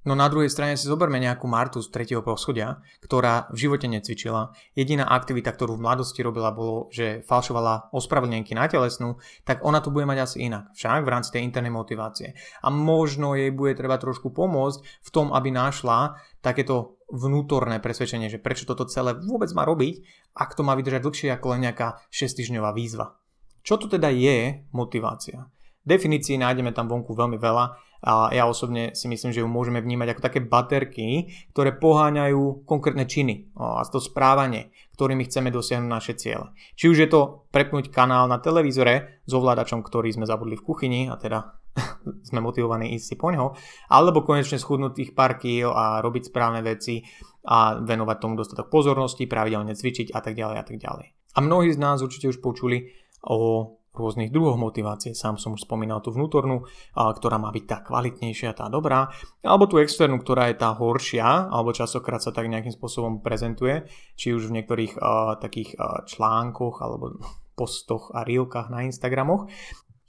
No 0.06 0.14
na 0.14 0.30
druhej 0.30 0.54
strane 0.54 0.78
si 0.78 0.86
zoberme 0.86 1.18
nejakú 1.18 1.50
Martu 1.50 1.82
z 1.82 1.90
tretieho 1.90 2.22
poschodia, 2.22 2.78
ktorá 3.02 3.50
v 3.50 3.58
živote 3.66 3.90
necvičila. 3.90 4.54
Jediná 4.78 5.10
aktivita, 5.10 5.50
ktorú 5.50 5.82
v 5.82 5.82
mladosti 5.82 6.22
robila, 6.22 6.54
bolo, 6.54 6.94
že 6.94 7.26
falšovala 7.26 7.90
ospravedlnenky 7.90 8.54
na 8.54 8.70
telesnú, 8.70 9.18
tak 9.42 9.66
ona 9.66 9.82
to 9.82 9.90
bude 9.90 10.06
mať 10.06 10.18
asi 10.22 10.46
inak, 10.46 10.70
však 10.78 11.02
v 11.02 11.10
rámci 11.10 11.34
tej 11.34 11.42
internej 11.50 11.74
motivácie. 11.74 12.38
A 12.62 12.70
možno 12.70 13.34
jej 13.34 13.50
bude 13.50 13.74
treba 13.74 13.98
trošku 13.98 14.30
pomôcť 14.30 14.78
v 14.86 15.10
tom, 15.10 15.34
aby 15.34 15.50
našla 15.50 16.22
takéto 16.46 17.02
vnútorné 17.10 17.82
presvedčenie, 17.82 18.30
že 18.30 18.38
prečo 18.38 18.70
toto 18.70 18.86
celé 18.86 19.18
vôbec 19.18 19.50
má 19.58 19.66
robiť, 19.66 20.06
ak 20.38 20.54
to 20.54 20.62
má 20.62 20.78
vydržať 20.78 21.02
dlhšie 21.02 21.30
ako 21.34 21.58
len 21.58 21.66
nejaká 21.66 21.98
6 22.14 22.46
výzva. 22.78 23.18
Čo 23.66 23.82
to 23.82 23.90
teda 23.90 24.14
je 24.14 24.70
motivácia? 24.70 25.50
Definícií 25.86 26.42
nájdeme 26.42 26.74
tam 26.74 26.90
vonku 26.90 27.14
veľmi 27.14 27.38
veľa 27.38 27.66
a 28.06 28.30
ja 28.30 28.46
osobne 28.46 28.94
si 28.94 29.10
myslím, 29.10 29.34
že 29.34 29.42
ju 29.42 29.50
môžeme 29.50 29.82
vnímať 29.82 30.14
ako 30.14 30.22
také 30.22 30.40
baterky, 30.42 31.30
ktoré 31.54 31.74
poháňajú 31.78 32.66
konkrétne 32.66 33.06
činy 33.10 33.54
a 33.58 33.82
to 33.86 33.98
správanie, 33.98 34.74
ktorými 34.94 35.26
chceme 35.26 35.50
dosiahnuť 35.50 35.90
naše 35.90 36.14
ciele. 36.18 36.54
Či 36.78 36.90
už 36.94 36.98
je 37.02 37.10
to 37.10 37.50
prepnúť 37.50 37.90
kanál 37.94 38.30
na 38.30 38.38
televízore 38.38 39.26
s 39.26 39.32
ovládačom, 39.34 39.82
ktorý 39.82 40.14
sme 40.14 40.30
zabudli 40.30 40.58
v 40.58 40.66
kuchyni 40.66 41.02
a 41.10 41.18
teda 41.18 41.58
sme 42.30 42.46
motivovaní 42.46 42.94
ísť 42.94 43.06
si 43.06 43.16
po 43.18 43.34
ňoho, 43.34 43.58
alebo 43.90 44.22
konečne 44.22 44.62
schudnúť 44.62 44.94
tých 44.94 45.12
pár 45.18 45.42
kýl 45.42 45.70
a 45.70 46.02
robiť 46.02 46.30
správne 46.30 46.62
veci 46.62 47.06
a 47.46 47.78
venovať 47.78 48.18
tomu 48.22 48.34
dostatok 48.38 48.70
pozornosti, 48.70 49.30
pravidelne 49.30 49.78
cvičiť 49.78 50.14
a 50.14 50.20
tak 50.22 50.34
ďalej 50.34 50.58
a 50.62 50.66
tak 50.66 50.78
ďalej. 50.82 51.14
A 51.36 51.38
mnohí 51.42 51.70
z 51.74 51.82
nás 51.82 52.06
určite 52.06 52.32
už 52.32 52.40
počuli 52.42 52.94
o 53.26 53.70
rôznych 53.96 54.32
druhov 54.32 54.60
motivácie. 54.60 55.16
Sám 55.16 55.40
som 55.40 55.56
už 55.56 55.64
spomínal 55.64 56.04
tú 56.04 56.12
vnútornú, 56.12 56.68
ktorá 56.94 57.40
má 57.40 57.50
byť 57.50 57.66
tá 57.66 57.78
kvalitnejšia, 57.82 58.56
tá 58.56 58.68
dobrá, 58.68 59.08
alebo 59.42 59.66
tú 59.66 59.80
externú, 59.80 60.20
ktorá 60.20 60.52
je 60.52 60.60
tá 60.60 60.76
horšia, 60.76 61.50
alebo 61.50 61.72
časokrát 61.72 62.20
sa 62.20 62.36
tak 62.36 62.52
nejakým 62.52 62.76
spôsobom 62.76 63.24
prezentuje, 63.24 63.88
či 64.20 64.36
už 64.36 64.52
v 64.52 64.62
niektorých 64.62 65.00
uh, 65.00 65.40
takých 65.40 65.80
uh, 65.80 66.04
článkoch 66.04 66.84
alebo 66.84 67.18
postoch 67.56 68.12
a 68.12 68.28
reelkách 68.28 68.68
na 68.68 68.84
Instagramoch. 68.84 69.48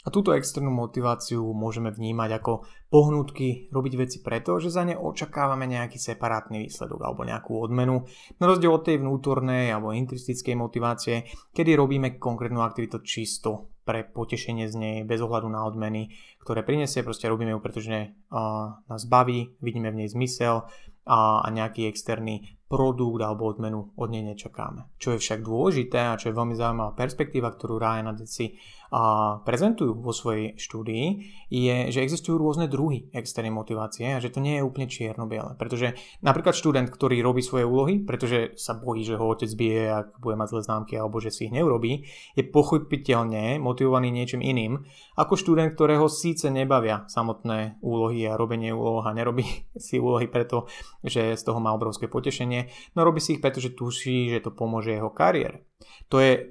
A 0.07 0.15
túto 0.15 0.31
externú 0.31 0.71
motiváciu 0.71 1.43
môžeme 1.51 1.91
vnímať 1.91 2.31
ako 2.39 2.63
pohnutky 2.87 3.67
robiť 3.75 3.93
veci 3.99 4.19
preto, 4.23 4.63
že 4.63 4.71
za 4.71 4.87
ne 4.87 4.95
očakávame 4.95 5.67
nejaký 5.67 5.99
separátny 5.99 6.71
výsledok 6.71 7.03
alebo 7.03 7.27
nejakú 7.27 7.59
odmenu, 7.59 8.07
na 8.39 8.45
rozdiel 8.47 8.71
od 8.71 8.87
tej 8.87 9.03
vnútornej 9.03 9.75
alebo 9.75 9.91
intristickej 9.91 10.55
motivácie, 10.55 11.27
kedy 11.51 11.75
robíme 11.75 12.23
konkrétnu 12.23 12.63
aktivitu 12.63 13.03
čisto 13.03 13.75
pre 13.83 14.07
potešenie 14.07 14.67
z 14.67 14.75
nej, 14.79 14.97
bez 15.07 15.23
ohľadu 15.23 15.47
na 15.47 15.63
odmeny, 15.63 16.11
ktoré 16.43 16.67
prinesie, 16.67 17.07
proste 17.07 17.31
robíme 17.31 17.55
ju, 17.55 17.63
pretože 17.63 18.15
uh, 18.35 18.83
nás 18.87 19.03
baví, 19.07 19.59
vidíme 19.63 19.95
v 19.95 20.03
nej 20.03 20.09
zmysel 20.11 20.67
a, 21.07 21.43
a 21.43 21.49
nejaký 21.55 21.87
externý 21.87 22.59
produkt 22.67 23.23
alebo 23.23 23.47
odmenu 23.47 23.95
od 23.95 24.11
nej 24.11 24.27
nečakáme. 24.27 24.91
Čo 24.99 25.15
je 25.15 25.23
však 25.23 25.47
dôležité 25.47 26.03
a 26.03 26.19
čo 26.19 26.35
je 26.35 26.39
veľmi 26.39 26.59
zaujímavá 26.59 26.99
perspektíva, 26.99 27.55
ktorú 27.55 27.79
Ryan 27.79 28.11
a 28.11 28.15
Deci 28.19 28.59
a 28.91 29.37
prezentujú 29.43 29.99
vo 29.99 30.15
svojej 30.15 30.55
štúdii, 30.59 31.07
je, 31.51 31.77
že 31.91 32.03
existujú 32.03 32.39
rôzne 32.39 32.71
druhy 32.71 33.11
externej 33.11 33.55
motivácie 33.55 34.15
a 34.15 34.23
že 34.23 34.31
to 34.31 34.43
nie 34.43 34.59
je 34.59 34.67
úplne 34.67 34.91
čierno-biele. 34.91 35.59
Pretože 35.59 35.99
napríklad 36.23 36.55
študent, 36.55 36.89
ktorý 36.91 37.23
robí 37.23 37.43
svoje 37.43 37.67
úlohy, 37.67 38.03
pretože 38.03 38.55
sa 38.59 38.79
bojí, 38.79 39.03
že 39.03 39.19
ho 39.19 39.25
otec 39.27 39.51
bije, 39.55 39.83
ak 39.91 40.07
bude 40.19 40.39
mať 40.39 40.49
zlé 40.55 40.61
známky 40.67 40.95
alebo 40.99 41.19
že 41.19 41.35
si 41.35 41.51
ich 41.51 41.55
neurobí, 41.55 42.07
je 42.35 42.45
pochopiteľne 42.47 43.59
motivovaný 43.59 44.11
niečím 44.15 44.43
iným 44.43 44.87
ako 45.19 45.35
študent, 45.35 45.75
ktorého 45.75 46.07
síce 46.11 46.51
nebavia 46.51 47.07
samotné 47.07 47.81
úlohy 47.83 48.27
a 48.29 48.39
robenie 48.39 48.71
úloh 48.71 49.03
a 49.03 49.15
nerobí 49.15 49.45
si 49.77 49.99
úlohy 49.99 50.31
preto, 50.31 50.67
že 51.03 51.35
z 51.35 51.43
toho 51.43 51.59
má 51.63 51.75
obrovské 51.75 52.07
potešenie, 52.07 52.71
no 52.95 53.03
robí 53.03 53.19
si 53.23 53.39
ich 53.39 53.43
preto, 53.43 53.59
že 53.59 53.75
tuší, 53.75 54.31
že 54.31 54.43
to 54.43 54.55
pomôže 54.55 54.95
jeho 54.95 55.11
kariére. 55.11 55.67
To 56.09 56.23
je 56.23 56.49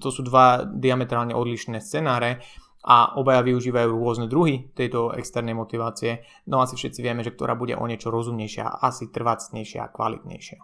to 0.00 0.08
sú 0.08 0.24
dva 0.24 0.64
diametrálne 0.64 1.36
odlišné 1.36 1.78
scenáre 1.84 2.40
a 2.86 3.18
obaja 3.18 3.42
využívajú 3.42 3.90
rôzne 3.90 4.26
druhy 4.30 4.70
tejto 4.72 5.10
externej 5.18 5.58
motivácie, 5.58 6.22
no 6.46 6.62
asi 6.62 6.78
všetci 6.78 7.02
vieme, 7.02 7.26
že 7.26 7.34
ktorá 7.34 7.58
bude 7.58 7.74
o 7.74 7.84
niečo 7.84 8.14
rozumnejšia, 8.14 8.78
asi 8.78 9.10
trvácnejšia 9.10 9.80
a 9.82 9.92
kvalitnejšia. 9.92 10.60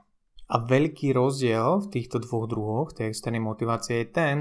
A 0.53 0.57
veľký 0.63 1.17
rozdiel 1.17 1.83
v 1.83 1.91
týchto 1.91 2.23
dvoch 2.23 2.47
druhoch 2.47 2.89
tej 2.95 3.11
externej 3.11 3.43
motivácie 3.43 4.05
je 4.05 4.13
ten, 4.13 4.37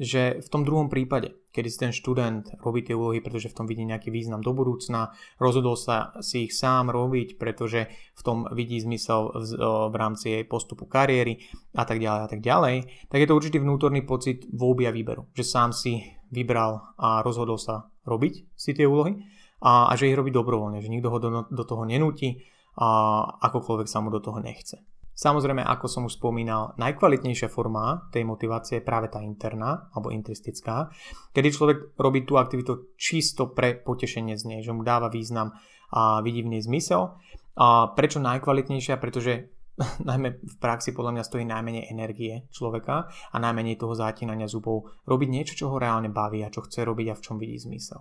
že 0.00 0.40
v 0.40 0.48
tom 0.48 0.64
druhom 0.64 0.88
prípade, 0.88 1.36
kedy 1.50 1.68
si 1.70 1.78
ten 1.78 1.92
študent 1.92 2.58
robí 2.62 2.86
tie 2.86 2.94
úlohy, 2.94 3.18
pretože 3.18 3.50
v 3.50 3.56
tom 3.62 3.66
vidí 3.66 3.82
nejaký 3.82 4.10
význam 4.10 4.40
do 4.42 4.54
budúcna, 4.54 5.14
rozhodol 5.42 5.74
sa 5.74 6.14
si 6.22 6.46
ich 6.46 6.54
sám 6.54 6.90
robiť, 6.90 7.36
pretože 7.36 7.90
v 8.14 8.22
tom 8.22 8.46
vidí 8.54 8.78
zmysel 8.78 9.34
v, 9.34 9.58
v 9.90 9.94
rámci 9.98 10.26
jej 10.30 10.44
postupu 10.46 10.86
kariéry 10.86 11.42
a 11.74 11.82
tak 11.82 11.98
ďalej 11.98 12.22
a 12.24 12.28
tak 12.30 12.40
ďalej, 12.40 12.76
tak 13.10 13.18
je 13.18 13.28
to 13.28 13.36
určitý 13.36 13.58
vnútorný 13.58 14.06
pocit 14.06 14.46
voľby 14.50 14.86
a 14.86 14.94
výberu, 14.94 15.26
že 15.34 15.42
sám 15.42 15.74
si 15.74 16.00
vybral 16.30 16.94
a 16.96 17.20
rozhodol 17.26 17.58
sa 17.58 17.90
robiť 18.06 18.54
si 18.54 18.70
tie 18.72 18.86
úlohy 18.86 19.18
a, 19.60 19.90
a 19.90 19.92
že 19.98 20.08
ich 20.08 20.16
robí 20.16 20.30
dobrovoľne, 20.30 20.80
že 20.80 20.88
nikto 20.88 21.10
ho 21.10 21.18
do, 21.18 21.30
do 21.50 21.64
toho 21.66 21.84
nenúti 21.84 22.46
a 22.78 23.22
akokoľvek 23.50 23.88
sa 23.90 23.98
mu 24.00 24.08
do 24.08 24.22
toho 24.22 24.38
nechce. 24.38 24.78
Samozrejme, 25.20 25.60
ako 25.60 25.84
som 25.84 26.02
už 26.08 26.16
spomínal, 26.16 26.72
najkvalitnejšia 26.80 27.52
forma 27.52 28.08
tej 28.08 28.24
motivácie 28.24 28.80
je 28.80 28.88
práve 28.88 29.12
tá 29.12 29.20
interná 29.20 29.92
alebo 29.92 30.08
intristická, 30.08 30.88
kedy 31.36 31.48
človek 31.52 31.78
robí 32.00 32.24
tú 32.24 32.40
aktivitu 32.40 32.96
čisto 32.96 33.52
pre 33.52 33.76
potešenie 33.76 34.32
z 34.40 34.48
nej, 34.48 34.60
že 34.64 34.72
mu 34.72 34.80
dáva 34.80 35.12
význam 35.12 35.52
a 35.92 36.24
vidí 36.24 36.40
v 36.40 36.56
nej 36.56 36.64
zmysel. 36.64 37.20
A 37.60 37.92
prečo 37.92 38.16
najkvalitnejšia? 38.16 38.96
Pretože 38.96 39.52
najmä 40.08 40.40
v 40.40 40.56
praxi 40.56 40.96
podľa 40.96 41.20
mňa 41.20 41.24
stojí 41.28 41.44
najmenej 41.44 41.92
energie 41.92 42.48
človeka 42.48 43.12
a 43.12 43.36
najmenej 43.36 43.76
toho 43.76 43.92
zátínania 43.92 44.48
zubov 44.48 44.88
robiť 45.04 45.28
niečo, 45.28 45.52
čo 45.52 45.68
ho 45.68 45.76
reálne 45.76 46.08
baví 46.08 46.40
a 46.40 46.48
čo 46.48 46.64
chce 46.64 46.80
robiť 46.80 47.12
a 47.12 47.18
v 47.20 47.24
čom 47.28 47.36
vidí 47.36 47.60
zmysel. 47.60 48.00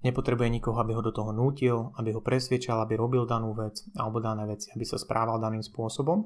Nepotrebuje 0.00 0.48
nikoho, 0.48 0.80
aby 0.80 0.96
ho 0.96 1.04
do 1.04 1.12
toho 1.12 1.28
nútil, 1.28 1.92
aby 2.00 2.16
ho 2.16 2.24
presviečal, 2.24 2.80
aby 2.80 2.96
robil 2.96 3.28
danú 3.28 3.52
vec 3.52 3.84
alebo 3.92 4.16
dané 4.16 4.48
veci, 4.48 4.72
aby 4.72 4.84
sa 4.88 4.96
správal 4.96 5.36
daným 5.36 5.60
spôsobom. 5.60 6.24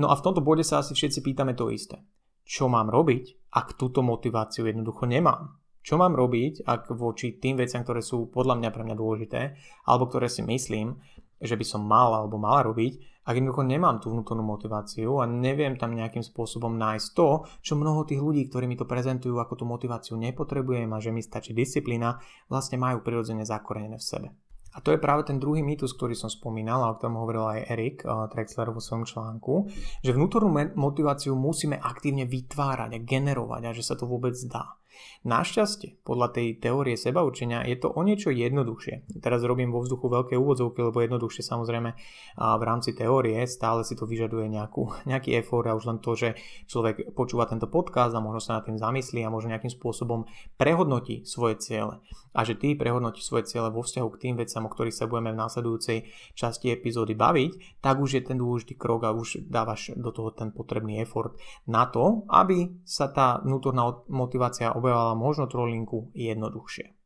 No 0.00 0.08
a 0.08 0.16
v 0.16 0.24
tomto 0.24 0.40
bode 0.40 0.64
sa 0.64 0.80
asi 0.80 0.96
všetci 0.96 1.20
pýtame 1.20 1.52
to 1.52 1.68
isté. 1.68 2.00
Čo 2.48 2.72
mám 2.72 2.88
robiť, 2.88 3.52
ak 3.52 3.76
túto 3.76 4.00
motiváciu 4.00 4.64
jednoducho 4.64 5.04
nemám? 5.04 5.60
Čo 5.82 5.98
mám 5.98 6.14
robiť, 6.16 6.64
ak 6.64 6.94
voči 6.94 7.36
tým 7.36 7.58
veciam, 7.58 7.84
ktoré 7.84 8.00
sú 8.00 8.30
podľa 8.30 8.64
mňa 8.64 8.70
pre 8.70 8.82
mňa 8.86 8.96
dôležité, 8.96 9.40
alebo 9.84 10.08
ktoré 10.08 10.30
si 10.30 10.40
myslím, 10.46 10.96
že 11.42 11.58
by 11.58 11.64
som 11.66 11.82
mal 11.82 12.14
alebo 12.14 12.38
mala 12.38 12.64
robiť, 12.64 13.11
ak 13.22 13.34
jednoducho 13.38 13.62
nemám 13.62 14.02
tú 14.02 14.10
vnútornú 14.10 14.42
motiváciu 14.42 15.22
a 15.22 15.30
neviem 15.30 15.78
tam 15.78 15.94
nejakým 15.94 16.26
spôsobom 16.26 16.74
nájsť 16.74 17.08
to, 17.14 17.28
čo 17.62 17.78
mnoho 17.78 18.02
tých 18.02 18.18
ľudí, 18.18 18.50
ktorí 18.50 18.66
mi 18.66 18.74
to 18.74 18.86
prezentujú 18.86 19.38
ako 19.38 19.62
tú 19.62 19.64
motiváciu 19.64 20.18
nepotrebujem 20.18 20.90
a 20.90 20.98
že 20.98 21.14
mi 21.14 21.22
stačí 21.22 21.54
disciplína, 21.54 22.18
vlastne 22.50 22.82
majú 22.82 23.00
prirodzene 23.06 23.46
zakorenené 23.46 23.98
v 23.98 24.04
sebe. 24.04 24.28
A 24.72 24.80
to 24.80 24.88
je 24.88 24.98
práve 24.98 25.28
ten 25.28 25.36
druhý 25.36 25.60
mýtus, 25.60 25.92
ktorý 25.92 26.16
som 26.16 26.32
spomínal 26.32 26.80
a 26.80 26.90
o 26.90 26.96
ktorom 26.96 27.20
hovoril 27.20 27.44
aj 27.44 27.68
Erik 27.76 27.98
uh, 28.08 28.24
Trexler 28.32 28.72
vo 28.72 28.80
svojom 28.80 29.04
článku, 29.04 29.68
že 30.00 30.16
vnútornú 30.16 30.48
motiváciu 30.72 31.36
musíme 31.36 31.76
aktívne 31.76 32.24
vytvárať 32.24 32.96
a 32.96 33.04
generovať 33.04 33.62
a 33.68 33.76
že 33.76 33.84
sa 33.84 33.94
to 34.00 34.08
vôbec 34.08 34.32
dá. 34.48 34.81
Našťastie, 35.22 36.02
podľa 36.02 36.34
tej 36.34 36.58
teórie 36.58 36.98
sebaučenia 36.98 37.62
je 37.62 37.78
to 37.78 37.94
o 37.94 38.02
niečo 38.02 38.34
jednoduchšie. 38.34 39.22
Teraz 39.22 39.46
robím 39.46 39.70
vo 39.70 39.86
vzduchu 39.86 40.10
veľké 40.10 40.34
úvodzovky, 40.34 40.82
lebo 40.82 40.98
jednoduchšie 40.98 41.46
samozrejme 41.46 41.90
v 42.38 42.62
rámci 42.66 42.90
teórie 42.90 43.38
stále 43.46 43.86
si 43.86 43.94
to 43.94 44.02
vyžaduje 44.02 44.50
nejakú, 44.50 44.90
nejaký 45.10 45.38
effort 45.38 45.70
a 45.70 45.78
už 45.78 45.86
len 45.86 45.98
to, 46.02 46.18
že 46.18 46.34
človek 46.66 47.14
počúva 47.14 47.46
tento 47.46 47.70
podcast 47.70 48.12
a 48.18 48.24
možno 48.24 48.42
sa 48.42 48.58
nad 48.58 48.66
tým 48.66 48.82
zamyslí 48.82 49.22
a 49.22 49.32
možno 49.32 49.54
nejakým 49.54 49.70
spôsobom 49.70 50.26
prehodnotí 50.58 51.22
svoje 51.22 51.58
ciele. 51.62 52.02
A 52.36 52.42
že 52.42 52.58
ty 52.58 52.74
prehodnotí 52.74 53.22
svoje 53.22 53.46
ciele 53.48 53.70
vo 53.70 53.86
vzťahu 53.86 54.08
k 54.16 54.20
tým 54.28 54.34
veciam, 54.40 54.66
o 54.66 54.72
ktorých 54.72 54.96
sa 54.96 55.06
budeme 55.06 55.32
v 55.32 55.40
následujúcej 55.40 55.98
časti 56.34 56.74
epizódy 56.74 57.14
baviť, 57.16 57.80
tak 57.80 58.02
už 58.02 58.18
je 58.18 58.22
ten 58.26 58.36
dôležitý 58.42 58.74
krok 58.74 59.06
a 59.06 59.14
už 59.14 59.46
dávaš 59.48 59.94
do 59.94 60.10
toho 60.10 60.34
ten 60.34 60.50
potrebný 60.50 61.00
effort 61.00 61.38
na 61.64 61.88
to, 61.88 62.24
aby 62.28 62.82
sa 62.84 63.08
tá 63.08 63.40
vnútorná 63.40 64.04
motivácia 64.08 64.72
objavila 64.72 64.91
fungovala 64.92 65.14
možno 65.14 65.46
trolinku 65.46 66.10
jednoduchšie. 66.14 67.01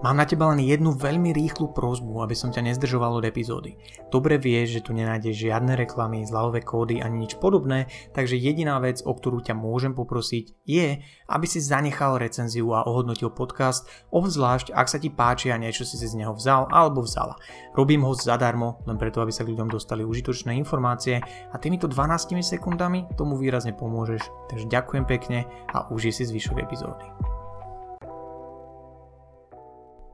Mám 0.00 0.16
na 0.16 0.24
teba 0.24 0.48
len 0.48 0.64
jednu 0.64 0.96
veľmi 0.96 1.28
rýchlu 1.36 1.76
prozbu, 1.76 2.24
aby 2.24 2.32
som 2.32 2.48
ťa 2.48 2.72
nezdržoval 2.72 3.20
od 3.20 3.28
epizódy. 3.28 3.76
Dobre 4.08 4.40
vieš, 4.40 4.80
že 4.80 4.84
tu 4.88 4.96
nenájdeš 4.96 5.44
žiadne 5.44 5.76
reklamy, 5.76 6.24
zľavové 6.24 6.64
kódy 6.64 7.04
ani 7.04 7.28
nič 7.28 7.36
podobné, 7.36 7.84
takže 8.16 8.40
jediná 8.40 8.80
vec, 8.80 9.04
o 9.04 9.12
ktorú 9.12 9.44
ťa 9.44 9.52
môžem 9.52 9.92
poprosiť, 9.92 10.56
je, 10.64 11.04
aby 11.04 11.44
si 11.44 11.60
zanechal 11.60 12.16
recenziu 12.16 12.72
a 12.72 12.88
ohodnotil 12.88 13.28
podcast, 13.28 13.84
obzvlášť 14.08 14.72
ak 14.72 14.88
sa 14.88 14.96
ti 14.96 15.12
páči 15.12 15.52
a 15.52 15.60
niečo 15.60 15.84
si 15.84 16.00
z 16.00 16.16
neho 16.16 16.32
vzal 16.32 16.72
alebo 16.72 17.04
vzala. 17.04 17.36
Robím 17.76 18.00
ho 18.08 18.16
zadarmo, 18.16 18.80
len 18.88 18.96
preto, 18.96 19.20
aby 19.20 19.36
sa 19.36 19.44
ľuďom 19.44 19.68
dostali 19.68 20.00
užitočné 20.00 20.56
informácie 20.56 21.20
a 21.52 21.56
týmito 21.60 21.84
12 21.84 22.40
sekundami 22.40 23.04
tomu 23.20 23.36
výrazne 23.36 23.76
pomôžeš. 23.76 24.48
Takže 24.48 24.64
ďakujem 24.64 25.04
pekne 25.04 25.44
a 25.76 25.92
užij 25.92 26.16
si 26.16 26.24
zvyšok 26.24 26.56
epizódy. 26.64 27.39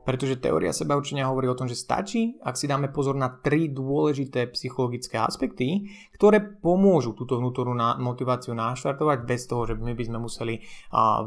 Pretože 0.07 0.39
teória 0.39 0.71
seba 0.71 0.95
určenia 0.95 1.27
hovorí 1.27 1.51
o 1.51 1.57
tom, 1.59 1.67
že 1.67 1.75
stačí, 1.75 2.39
ak 2.39 2.55
si 2.55 2.63
dáme 2.63 2.95
pozor 2.95 3.19
na 3.19 3.27
tri 3.27 3.67
dôležité 3.67 4.47
psychologické 4.55 5.19
aspekty, 5.19 5.91
ktoré 6.15 6.39
pomôžu 6.39 7.11
túto 7.11 7.35
vnútornú 7.35 7.75
motiváciu 7.99 8.55
naštartovať 8.55 9.27
bez 9.27 9.51
toho, 9.51 9.67
že 9.67 9.75
my 9.75 9.91
by 9.91 10.03
sme 10.07 10.23
museli 10.23 10.63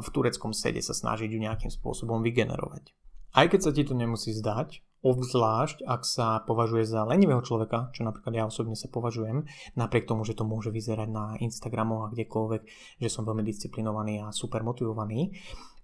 v 0.01 0.09
tureckom 0.09 0.57
sede 0.57 0.81
sa 0.81 0.97
snažiť 0.97 1.29
ju 1.29 1.37
nejakým 1.37 1.69
spôsobom 1.69 2.25
vygenerovať. 2.25 2.97
Aj 3.37 3.47
keď 3.47 3.61
sa 3.63 3.71
ti 3.71 3.85
to 3.85 3.93
nemusí 3.93 4.33
zdať, 4.35 4.83
obzvlášť 5.07 5.87
ak 5.87 6.03
sa 6.03 6.43
považuje 6.43 6.83
za 6.83 7.07
lenivého 7.07 7.41
človeka, 7.45 7.95
čo 7.95 8.03
napríklad 8.03 8.33
ja 8.35 8.45
osobne 8.49 8.75
sa 8.75 8.91
považujem, 8.91 9.47
napriek 9.79 10.09
tomu, 10.09 10.27
že 10.27 10.35
to 10.35 10.43
môže 10.43 10.75
vyzerať 10.75 11.09
na 11.09 11.39
Instagramu 11.39 12.05
a 12.05 12.11
kdekoľvek, 12.11 12.63
že 12.99 13.09
som 13.13 13.23
veľmi 13.23 13.47
disciplinovaný 13.47 14.25
a 14.25 14.35
super 14.35 14.67
motivovaný, 14.67 15.37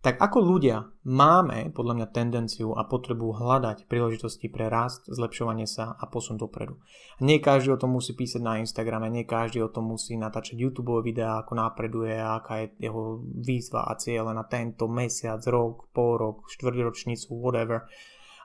tak 0.04 0.22
ako 0.22 0.38
ľudia 0.38 0.86
máme 1.02 1.74
podľa 1.74 1.94
mňa 1.98 2.06
tendenciu 2.14 2.76
a 2.78 2.86
potrebu 2.86 3.36
hľadať 3.36 3.90
príležitosti 3.90 4.46
pre 4.46 4.70
rast, 4.70 5.08
zlepšovanie 5.10 5.66
sa 5.66 5.98
a 5.98 6.04
posun 6.06 6.38
dopredu. 6.38 6.78
Nie 7.20 7.42
každý 7.42 7.74
o 7.74 7.80
tom 7.80 7.98
musí 7.98 8.14
písať 8.14 8.38
na 8.38 8.62
Instagrame, 8.62 9.10
nie 9.10 9.26
každý 9.26 9.66
o 9.66 9.72
tom 9.72 9.90
musí 9.90 10.14
natáčať 10.14 10.56
YouTube 10.56 11.02
videá, 11.02 11.42
ako 11.42 11.58
napreduje 11.58 12.14
aká 12.14 12.62
je 12.62 12.86
jeho 12.86 13.18
výzva 13.24 13.88
a 13.90 13.98
cieľe 13.98 14.30
na 14.30 14.46
tento 14.46 14.86
mesiac, 14.86 15.42
rok, 15.48 15.90
pol 15.90 16.16
rok, 16.16 16.36
štvrťročnicu, 16.54 17.34
whatever. 17.34 17.90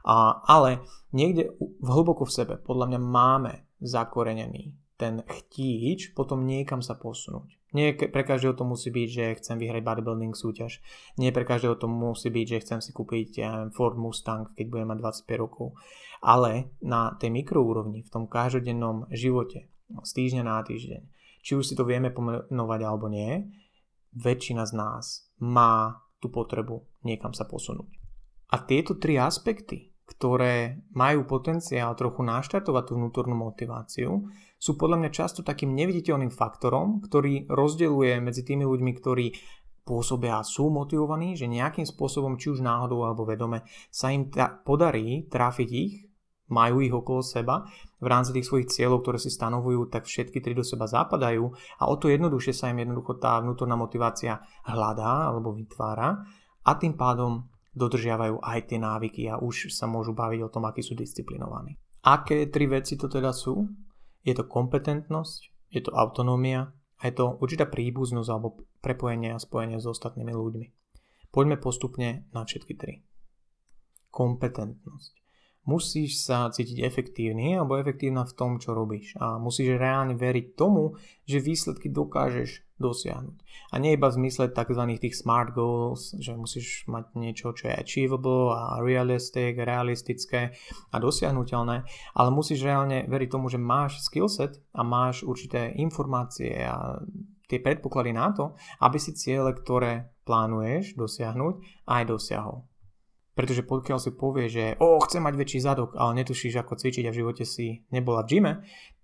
A, 0.01 0.41
ale 0.49 0.81
niekde 1.13 1.53
v 1.59 1.89
hlboko 1.93 2.25
v 2.25 2.33
sebe 2.33 2.53
podľa 2.57 2.95
mňa 2.95 2.99
máme 3.05 3.53
zakorenený 3.77 4.81
ten 5.01 5.25
chtíč 5.25 6.13
potom 6.13 6.45
niekam 6.45 6.85
sa 6.85 6.93
posunúť. 6.93 7.60
Nie 7.71 7.95
pre 7.95 8.27
každého 8.27 8.51
to 8.51 8.67
musí 8.67 8.91
byť, 8.91 9.07
že 9.07 9.25
chcem 9.39 9.55
vyhrať 9.55 9.79
bodybuilding 9.79 10.35
súťaž. 10.35 10.83
Nie 11.15 11.31
pre 11.31 11.47
každého 11.47 11.79
to 11.79 11.87
musí 11.87 12.27
byť, 12.27 12.45
že 12.47 12.61
chcem 12.67 12.79
si 12.83 12.91
kúpiť 12.91 13.27
ja 13.39 13.51
Ford 13.71 13.95
Mustang, 13.95 14.51
keď 14.51 14.65
budem 14.67 14.87
mať 14.91 15.23
25 15.23 15.43
rokov. 15.43 15.67
Ale 16.19 16.75
na 16.83 17.15
tej 17.15 17.31
mikroúrovni, 17.31 18.03
v 18.03 18.11
tom 18.11 18.27
každodennom 18.27 19.07
živote, 19.15 19.71
z 19.87 20.11
týždňa 20.11 20.43
na 20.43 20.59
týždeň, 20.59 21.01
či 21.41 21.51
už 21.55 21.63
si 21.63 21.73
to 21.73 21.87
vieme 21.87 22.11
pomenovať 22.11 22.79
alebo 22.83 23.07
nie, 23.07 23.39
väčšina 24.19 24.67
z 24.67 24.73
nás 24.75 25.31
má 25.39 25.95
tú 26.19 26.27
potrebu 26.27 26.83
niekam 27.07 27.33
sa 27.33 27.47
posunúť. 27.47 27.97
A 28.51 28.59
tieto 28.67 28.99
tri 28.99 29.15
aspekty, 29.15 29.90
ktoré 30.11 30.83
majú 30.91 31.23
potenciál 31.23 31.95
trochu 31.95 32.27
naštartovať 32.27 32.83
tú 32.83 32.93
vnútornú 32.99 33.33
motiváciu, 33.39 34.27
sú 34.59 34.75
podľa 34.75 35.01
mňa 35.01 35.09
často 35.15 35.39
takým 35.41 35.71
neviditeľným 35.71 36.29
faktorom, 36.29 36.99
ktorý 37.07 37.47
rozdeľuje 37.47 38.19
medzi 38.19 38.43
tými 38.43 38.67
ľuďmi, 38.67 38.91
ktorí 38.99 39.25
pôsobia 39.81 40.43
a 40.43 40.45
sú 40.45 40.69
motivovaní, 40.69 41.33
že 41.33 41.49
nejakým 41.49 41.87
spôsobom, 41.87 42.37
či 42.37 42.53
už 42.53 42.61
náhodou 42.61 43.01
alebo 43.07 43.25
vedome, 43.25 43.65
sa 43.89 44.13
im 44.13 44.29
ta- 44.29 44.53
podarí 44.61 45.25
trafiť 45.25 45.69
ich 45.71 45.93
majú 46.51 46.83
ich 46.83 46.91
okolo 46.91 47.23
seba 47.23 47.63
v 48.03 48.07
rámci 48.11 48.35
tých 48.35 48.45
svojich 48.45 48.67
cieľov, 48.67 49.07
ktoré 49.07 49.17
si 49.17 49.31
stanovujú, 49.31 49.87
tak 49.87 50.03
všetky 50.03 50.43
tri 50.43 50.51
do 50.51 50.67
seba 50.67 50.83
zapadajú 50.83 51.47
a 51.79 51.83
o 51.87 51.95
to 51.95 52.11
jednoduchšie 52.11 52.51
sa 52.51 52.69
im 52.69 52.83
jednoducho 52.83 53.17
tá 53.17 53.39
vnútorná 53.39 53.79
motivácia 53.79 54.43
hľadá 54.67 55.31
alebo 55.31 55.55
vytvára 55.55 56.19
a 56.61 56.71
tým 56.75 56.99
pádom 56.99 57.47
dodržiavajú 57.75 58.43
aj 58.43 58.59
tie 58.67 58.79
návyky 58.79 59.21
a 59.31 59.39
už 59.39 59.71
sa 59.71 59.87
môžu 59.87 60.11
baviť 60.11 60.39
o 60.43 60.51
tom, 60.51 60.67
akí 60.67 60.83
sú 60.83 60.95
disciplinovaní. 60.95 61.79
Aké 62.03 62.49
tri 62.49 62.65
veci 62.67 62.97
to 62.97 63.07
teda 63.07 63.31
sú? 63.31 63.67
Je 64.21 64.33
to 64.35 64.45
kompetentnosť, 64.45 65.71
je 65.71 65.81
to 65.81 65.91
autonómia 65.95 66.73
a 66.99 67.01
je 67.09 67.13
to 67.17 67.37
určitá 67.41 67.65
príbuznosť 67.65 68.29
alebo 68.29 68.61
prepojenie 68.83 69.33
a 69.33 69.41
spojenie 69.41 69.81
s 69.81 69.89
ostatnými 69.89 70.33
ľuďmi. 70.33 70.67
Poďme 71.31 71.57
postupne 71.57 72.27
na 72.35 72.43
všetky 72.43 72.73
tri. 72.75 73.01
Kompetentnosť 74.11 75.21
musíš 75.65 76.25
sa 76.25 76.49
cítiť 76.49 76.81
efektívny 76.81 77.57
alebo 77.57 77.77
efektívna 77.77 78.25
v 78.25 78.33
tom, 78.33 78.51
čo 78.57 78.73
robíš. 78.73 79.13
A 79.21 79.37
musíš 79.37 79.77
reálne 79.77 80.17
veriť 80.17 80.57
tomu, 80.57 80.97
že 81.25 81.43
výsledky 81.43 81.93
dokážeš 81.93 82.65
dosiahnuť. 82.81 83.37
A 83.71 83.79
nie 83.79 83.95
iba 83.95 84.09
v 84.09 84.17
zmysle 84.17 84.51
tzv. 84.51 84.83
tých 84.97 85.15
smart 85.15 85.53
goals, 85.53 86.17
že 86.17 86.33
musíš 86.35 86.89
mať 86.89 87.13
niečo, 87.15 87.53
čo 87.53 87.69
je 87.69 87.77
achievable 87.77 88.51
a 88.51 88.81
realistic, 88.81 89.55
realistické 89.55 90.57
a 90.91 90.97
dosiahnutelné, 90.97 91.85
ale 92.17 92.29
musíš 92.33 92.65
reálne 92.65 93.05
veriť 93.05 93.29
tomu, 93.29 93.47
že 93.47 93.61
máš 93.61 94.01
skillset 94.03 94.59
a 94.73 94.81
máš 94.81 95.23
určité 95.23 95.71
informácie 95.77 96.65
a 96.65 96.99
tie 97.45 97.59
predpoklady 97.59 98.11
na 98.15 98.31
to, 98.31 98.55
aby 98.79 98.95
si 98.95 99.11
ciele, 99.11 99.51
ktoré 99.51 100.11
plánuješ 100.23 100.95
dosiahnuť, 100.95 101.85
aj 101.87 102.03
dosiahol. 102.07 102.63
Pretože 103.31 103.63
pokiaľ 103.63 103.99
si 103.99 104.11
povie, 104.11 104.51
že 104.51 104.75
o, 104.79 104.99
chcem 105.07 105.23
mať 105.23 105.35
väčší 105.39 105.59
zadok, 105.63 105.95
ale 105.95 106.19
netušíš, 106.19 106.59
ako 106.59 106.75
cvičiť 106.75 107.07
a 107.07 107.13
v 107.15 107.19
živote 107.23 107.43
si 107.47 107.83
nebola 107.91 108.27
v 108.27 108.29
gyme, 108.29 108.53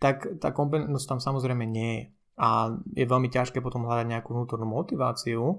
tak 0.03 0.39
tá 0.43 0.51
kompetentnosť 0.51 1.07
tam 1.07 1.19
samozrejme 1.23 1.63
nie 1.63 1.91
je. 1.95 2.03
A 2.37 2.69
je 2.93 3.05
veľmi 3.05 3.33
ťažké 3.33 3.65
potom 3.65 3.89
hľadať 3.89 4.13
nejakú 4.13 4.29
vnútornú 4.31 4.69
motiváciu, 4.69 5.57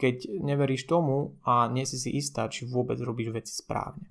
keď 0.00 0.16
neveríš 0.40 0.88
tomu 0.88 1.36
a 1.44 1.68
nie 1.68 1.84
si 1.84 2.00
si 2.00 2.16
istá, 2.16 2.48
či 2.48 2.64
vôbec 2.64 2.96
robíš 2.96 3.36
veci 3.36 3.52
správne. 3.52 4.08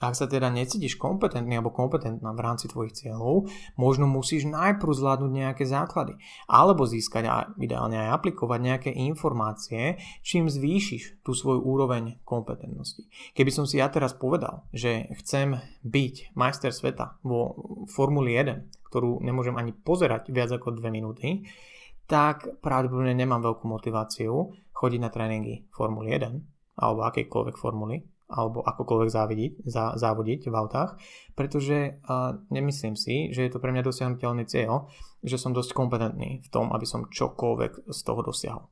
Ak 0.00 0.16
sa 0.16 0.24
teda 0.24 0.48
necítiš 0.48 0.96
kompetentný 0.96 1.60
alebo 1.60 1.76
kompetentná 1.76 2.32
v 2.32 2.40
rámci 2.40 2.72
tvojich 2.72 2.96
cieľov, 2.96 3.52
možno 3.76 4.08
musíš 4.08 4.48
najprv 4.48 4.96
zvládnuť 4.96 5.28
nejaké 5.28 5.68
základy. 5.68 6.16
Alebo 6.48 6.88
získať 6.88 7.24
a 7.28 7.52
ideálne 7.60 8.08
aj 8.08 8.16
aplikovať 8.16 8.60
nejaké 8.64 8.90
informácie, 8.96 10.00
čím 10.24 10.48
zvýšiš 10.48 11.20
tú 11.20 11.36
svoju 11.36 11.60
úroveň 11.60 12.16
kompetentnosti. 12.24 13.12
Keby 13.36 13.52
som 13.52 13.68
si 13.68 13.76
ja 13.76 13.92
teraz 13.92 14.16
povedal, 14.16 14.64
že 14.72 15.04
chcem 15.20 15.60
byť 15.84 16.32
majster 16.32 16.72
sveta 16.72 17.20
vo 17.20 17.52
Formuli 17.92 18.40
1, 18.40 18.79
ktorú 18.90 19.22
nemôžem 19.22 19.54
ani 19.54 19.70
pozerať 19.72 20.34
viac 20.34 20.50
ako 20.50 20.76
2 20.76 20.90
minúty, 20.90 21.46
tak 22.10 22.58
pravdepodobne 22.58 23.14
nemám 23.14 23.38
veľkú 23.40 23.70
motiváciu 23.70 24.50
chodiť 24.74 25.00
na 25.00 25.14
tréningy 25.14 25.70
Formuly 25.70 26.10
1 26.18 26.60
alebo 26.80 27.04
akejkoľvek 27.06 27.56
formuly, 27.60 28.00
alebo 28.30 28.64
akokoľvek 28.64 29.10
závodiť, 29.12 29.52
zá, 29.68 29.92
závodiť 29.98 30.48
v 30.48 30.54
autách, 30.54 30.96
pretože 31.36 32.00
uh, 32.06 32.40
nemyslím 32.48 32.96
si, 32.96 33.28
že 33.34 33.44
je 33.44 33.50
to 33.52 33.60
pre 33.60 33.74
mňa 33.74 33.84
dosiahnutelný 33.84 34.48
cieľ, 34.48 34.88
že 35.20 35.36
som 35.36 35.52
dosť 35.52 35.76
kompetentný 35.76 36.40
v 36.40 36.48
tom, 36.48 36.72
aby 36.72 36.86
som 36.88 37.10
čokoľvek 37.10 37.90
z 37.90 38.00
toho 38.00 38.20
dosiahol. 38.24 38.64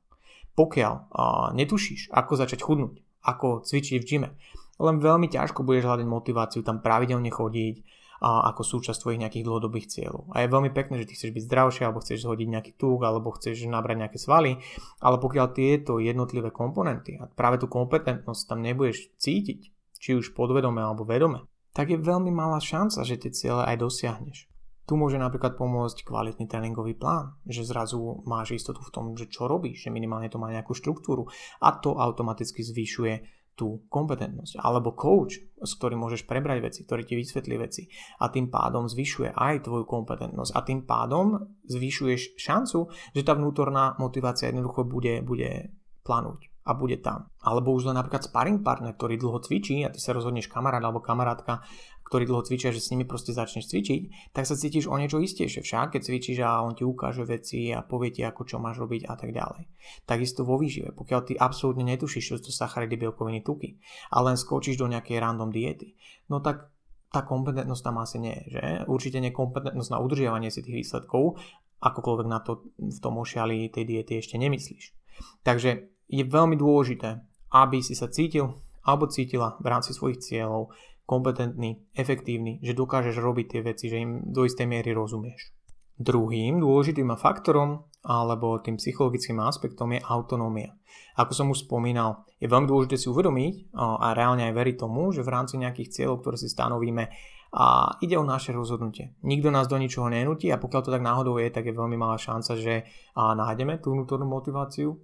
Pokiaľ 0.56 0.94
uh, 0.94 1.50
netušíš, 1.58 2.14
ako 2.14 2.32
začať 2.38 2.64
chudnúť, 2.64 3.02
ako 3.26 3.66
cvičiť 3.66 3.98
v 4.00 4.06
gyme, 4.08 4.30
len 4.78 4.96
veľmi 5.02 5.26
ťažko 5.26 5.66
budeš 5.66 5.90
hľadať 5.90 6.06
motiváciu 6.06 6.62
tam 6.62 6.78
pravidelne 6.78 7.28
chodiť, 7.28 7.76
a 8.18 8.50
ako 8.50 8.62
súčasť 8.66 8.98
tvojich 8.98 9.20
nejakých 9.22 9.46
dlhodobých 9.46 9.86
cieľov. 9.90 10.30
A 10.34 10.42
je 10.42 10.52
veľmi 10.52 10.70
pekné, 10.74 10.98
že 11.02 11.08
ty 11.08 11.14
chceš 11.14 11.34
byť 11.34 11.44
zdravšie, 11.46 11.82
alebo 11.86 12.02
chceš 12.02 12.26
zhodiť 12.26 12.48
nejaký 12.50 12.72
tuk, 12.74 13.00
alebo 13.06 13.34
chceš 13.34 13.66
nabrať 13.70 13.96
nejaké 14.06 14.18
svaly, 14.18 14.58
ale 14.98 15.16
pokiaľ 15.22 15.46
tieto 15.54 16.02
jednotlivé 16.02 16.50
komponenty 16.50 17.18
a 17.18 17.30
práve 17.30 17.62
tú 17.62 17.70
kompetentnosť 17.70 18.42
tam 18.50 18.62
nebudeš 18.62 19.14
cítiť, 19.18 19.60
či 19.98 20.10
už 20.14 20.34
podvedome 20.34 20.78
alebo 20.82 21.02
vedome, 21.06 21.46
tak 21.74 21.94
je 21.94 21.98
veľmi 21.98 22.30
malá 22.34 22.58
šanca, 22.58 23.06
že 23.06 23.18
tie 23.18 23.30
ciele 23.30 23.62
aj 23.66 23.82
dosiahneš. 23.82 24.50
Tu 24.88 24.96
môže 24.96 25.20
napríklad 25.20 25.60
pomôcť 25.60 26.00
kvalitný 26.00 26.48
tréningový 26.48 26.96
plán, 26.96 27.36
že 27.44 27.60
zrazu 27.60 28.24
máš 28.24 28.56
istotu 28.56 28.80
v 28.80 28.88
tom, 28.88 29.04
že 29.20 29.28
čo 29.28 29.44
robíš, 29.44 29.84
že 29.84 29.92
minimálne 29.92 30.32
to 30.32 30.40
má 30.40 30.48
nejakú 30.48 30.72
štruktúru 30.72 31.28
a 31.60 31.76
to 31.76 31.92
automaticky 32.00 32.64
zvyšuje 32.64 33.37
tú 33.58 33.82
kompetentnosť. 33.90 34.62
Alebo 34.62 34.94
coach, 34.94 35.42
s 35.58 35.72
ktorým 35.74 35.98
môžeš 35.98 36.30
prebrať 36.30 36.62
veci, 36.62 36.80
ktorý 36.86 37.02
ti 37.02 37.18
vysvetlí 37.18 37.58
veci 37.58 37.90
a 38.22 38.30
tým 38.30 38.46
pádom 38.46 38.86
zvyšuje 38.86 39.34
aj 39.34 39.66
tvoju 39.66 39.82
kompetentnosť 39.82 40.54
a 40.54 40.60
tým 40.62 40.86
pádom 40.86 41.58
zvyšuješ 41.66 42.38
šancu, 42.38 42.86
že 43.10 43.26
tá 43.26 43.34
vnútorná 43.34 43.98
motivácia 43.98 44.46
jednoducho 44.54 44.86
bude, 44.86 45.18
bude 45.26 45.74
planúť 46.06 46.48
a 46.68 46.76
bude 46.76 47.00
tam. 47.00 47.32
Alebo 47.40 47.72
už 47.72 47.88
len 47.88 47.96
napríklad 47.96 48.28
sparring 48.28 48.60
partner, 48.60 48.92
ktorý 48.92 49.16
dlho 49.16 49.40
cvičí 49.40 49.82
a 49.82 49.90
ty 49.90 49.98
sa 49.98 50.12
rozhodneš 50.12 50.52
kamarát 50.52 50.84
alebo 50.84 51.00
kamarátka 51.00 51.64
ktorí 52.08 52.24
dlho 52.24 52.40
cvičia, 52.40 52.72
že 52.72 52.80
s 52.80 52.88
nimi 52.88 53.04
proste 53.04 53.36
začneš 53.36 53.68
cvičiť, 53.68 54.32
tak 54.32 54.48
sa 54.48 54.56
cítiš 54.56 54.88
o 54.88 54.96
niečo 54.96 55.20
istejšie 55.20 55.60
však, 55.60 55.94
keď 55.94 56.00
cvičíš 56.08 56.38
a 56.40 56.64
on 56.64 56.72
ti 56.72 56.88
ukáže 56.88 57.28
veci 57.28 57.68
a 57.68 57.84
povie 57.84 58.08
ti, 58.08 58.24
ako 58.24 58.48
čo 58.48 58.56
máš 58.56 58.80
robiť 58.80 59.04
a 59.04 59.14
tak 59.20 59.36
ďalej. 59.36 59.68
Takisto 60.08 60.48
vo 60.48 60.56
výžive, 60.56 60.96
pokiaľ 60.96 61.20
ty 61.28 61.32
absolútne 61.36 61.84
netušíš, 61.84 62.24
čo 62.24 62.34
to 62.40 62.48
sacharidy, 62.48 62.96
bielkoviny, 62.96 63.44
tuky 63.44 63.76
a 64.08 64.24
len 64.24 64.40
skočíš 64.40 64.80
do 64.80 64.88
nejakej 64.88 65.20
random 65.20 65.52
diety, 65.52 65.92
no 66.32 66.40
tak 66.40 66.72
tá 67.08 67.24
kompetentnosť 67.24 67.82
tam 67.84 67.96
asi 68.00 68.16
nie 68.20 68.36
je, 68.36 68.60
že? 68.60 68.62
Určite 68.84 69.20
nekompetentnosť 69.24 69.90
na 69.92 69.98
udržiavanie 70.00 70.52
si 70.52 70.60
tých 70.60 70.84
výsledkov, 70.84 71.40
akokoľvek 71.80 72.26
na 72.28 72.40
to 72.44 72.68
v 72.76 72.98
tom 73.00 73.16
ošiali 73.16 73.72
tej 73.72 73.84
diety 73.88 74.20
ešte 74.20 74.36
nemyslíš. 74.36 74.92
Takže 75.40 75.88
je 76.08 76.24
veľmi 76.24 76.56
dôležité, 76.56 77.20
aby 77.52 77.80
si 77.80 77.96
sa 77.96 78.12
cítil 78.12 78.52
alebo 78.84 79.08
cítila 79.08 79.60
v 79.60 79.66
rámci 79.68 79.92
svojich 79.92 80.20
cieľov 80.24 80.72
kompetentný, 81.08 81.88
efektívny, 81.96 82.60
že 82.60 82.76
dokážeš 82.76 83.16
robiť 83.16 83.46
tie 83.48 83.60
veci, 83.64 83.88
že 83.88 84.04
im 84.04 84.28
do 84.28 84.44
istej 84.44 84.68
miery 84.68 84.92
rozumieš. 84.92 85.56
Druhým 85.96 86.60
dôležitým 86.60 87.08
faktorom 87.16 87.88
alebo 88.04 88.60
tým 88.60 88.76
psychologickým 88.76 89.40
aspektom 89.42 89.96
je 89.96 90.04
autonómia. 90.04 90.76
Ako 91.18 91.32
som 91.34 91.50
už 91.50 91.66
spomínal, 91.66 92.22
je 92.38 92.46
veľmi 92.46 92.70
dôležité 92.70 92.94
si 93.00 93.10
uvedomiť 93.10 93.74
a 93.74 94.14
reálne 94.14 94.46
aj 94.46 94.54
veriť 94.54 94.76
tomu, 94.78 95.10
že 95.10 95.26
v 95.26 95.32
rámci 95.34 95.58
nejakých 95.58 95.90
cieľov, 95.90 96.22
ktoré 96.22 96.36
si 96.38 96.46
stanovíme, 96.46 97.08
a 97.48 97.96
ide 98.04 98.12
o 98.20 98.28
naše 98.28 98.52
rozhodnutie. 98.52 99.16
Nikto 99.24 99.48
nás 99.48 99.72
do 99.72 99.80
ničoho 99.80 100.12
nenutí 100.12 100.52
a 100.52 100.60
pokiaľ 100.60 100.80
to 100.84 100.92
tak 100.92 101.00
náhodou 101.00 101.40
je, 101.40 101.48
tak 101.48 101.64
je 101.64 101.72
veľmi 101.72 101.96
malá 101.96 102.20
šanca, 102.20 102.52
že 102.60 102.84
nájdeme 103.16 103.80
tú 103.80 103.96
vnútornú 103.96 104.28
motiváciu 104.28 105.00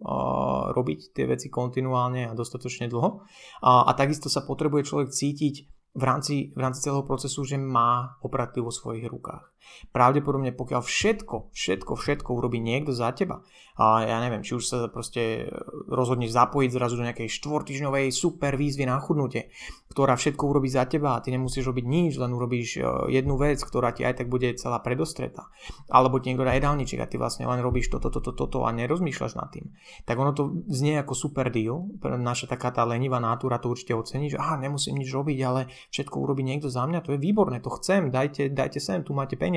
robiť 0.76 1.16
tie 1.16 1.24
veci 1.24 1.48
kontinuálne 1.48 2.28
a 2.28 2.36
dostatočne 2.36 2.92
dlho. 2.92 3.24
A, 3.64 3.88
takisto 3.96 4.28
sa 4.28 4.44
potrebuje 4.44 4.84
človek 4.84 5.08
cítiť 5.08 5.73
v 5.94 6.02
rámci, 6.02 6.52
v 6.56 6.58
rámci 6.58 6.80
celého 6.80 7.02
procesu, 7.02 7.44
že 7.44 7.58
má 7.58 8.18
operatív 8.22 8.64
vo 8.64 8.72
svojich 8.74 9.06
rukách. 9.06 9.53
Pravdepodobne 9.92 10.50
pokiaľ 10.54 10.82
všetko, 10.82 11.54
všetko, 11.54 11.92
všetko 11.94 12.30
urobí 12.34 12.58
niekto 12.58 12.90
za 12.90 13.12
teba, 13.12 13.44
a 13.74 14.06
ja 14.06 14.22
neviem, 14.22 14.46
či 14.46 14.54
už 14.54 14.62
sa 14.62 14.78
proste 14.86 15.50
rozhodneš 15.90 16.30
zapojiť 16.30 16.70
zrazu 16.70 16.94
do 16.94 17.06
nejakej 17.10 17.26
štvortyžňovej 17.26 18.06
super 18.14 18.54
výzvy 18.54 18.86
na 18.86 19.02
chudnutie, 19.02 19.50
ktorá 19.90 20.14
všetko 20.14 20.46
urobí 20.46 20.70
za 20.70 20.86
teba 20.86 21.18
a 21.18 21.22
ty 21.22 21.34
nemusíš 21.34 21.66
robiť 21.74 21.82
nič, 21.82 22.12
len 22.22 22.30
urobíš 22.30 22.78
e, 22.78 22.86
jednu 23.10 23.34
vec, 23.34 23.58
ktorá 23.58 23.90
ti 23.90 24.06
aj 24.06 24.22
tak 24.22 24.26
bude 24.30 24.54
celá 24.54 24.78
predostretá. 24.78 25.50
Alebo 25.90 26.22
ti 26.22 26.30
niekto 26.30 26.46
dá 26.46 26.54
jedálniček 26.54 27.02
a 27.02 27.10
ty 27.10 27.18
vlastne 27.18 27.50
len 27.50 27.58
robíš 27.58 27.90
toto, 27.90 28.14
toto, 28.14 28.30
toto 28.30 28.62
a 28.62 28.70
nerozmýšľaš 28.70 29.32
nad 29.34 29.50
tým. 29.50 29.74
Tak 30.06 30.22
ono 30.22 30.30
to 30.30 30.54
znie 30.70 30.94
ako 31.02 31.14
super 31.18 31.50
deal, 31.50 31.90
naša 31.98 32.46
taká 32.46 32.70
tá 32.70 32.86
lenivá 32.86 33.18
natúra 33.18 33.58
to 33.58 33.74
určite 33.74 33.90
ocení, 33.90 34.30
že 34.30 34.38
aha, 34.38 34.54
nemusím 34.54 35.02
nič 35.02 35.10
robiť, 35.10 35.38
ale 35.42 35.66
všetko 35.90 36.14
urobí 36.14 36.46
niekto 36.46 36.70
za 36.70 36.86
mňa, 36.86 37.02
to 37.02 37.14
je 37.14 37.18
výborné, 37.18 37.58
to 37.58 37.74
chcem, 37.82 38.14
dajte, 38.14 38.54
dajte 38.54 38.78
sem, 38.78 39.02
tu 39.02 39.14
máte 39.14 39.34
peniaze, 39.34 39.53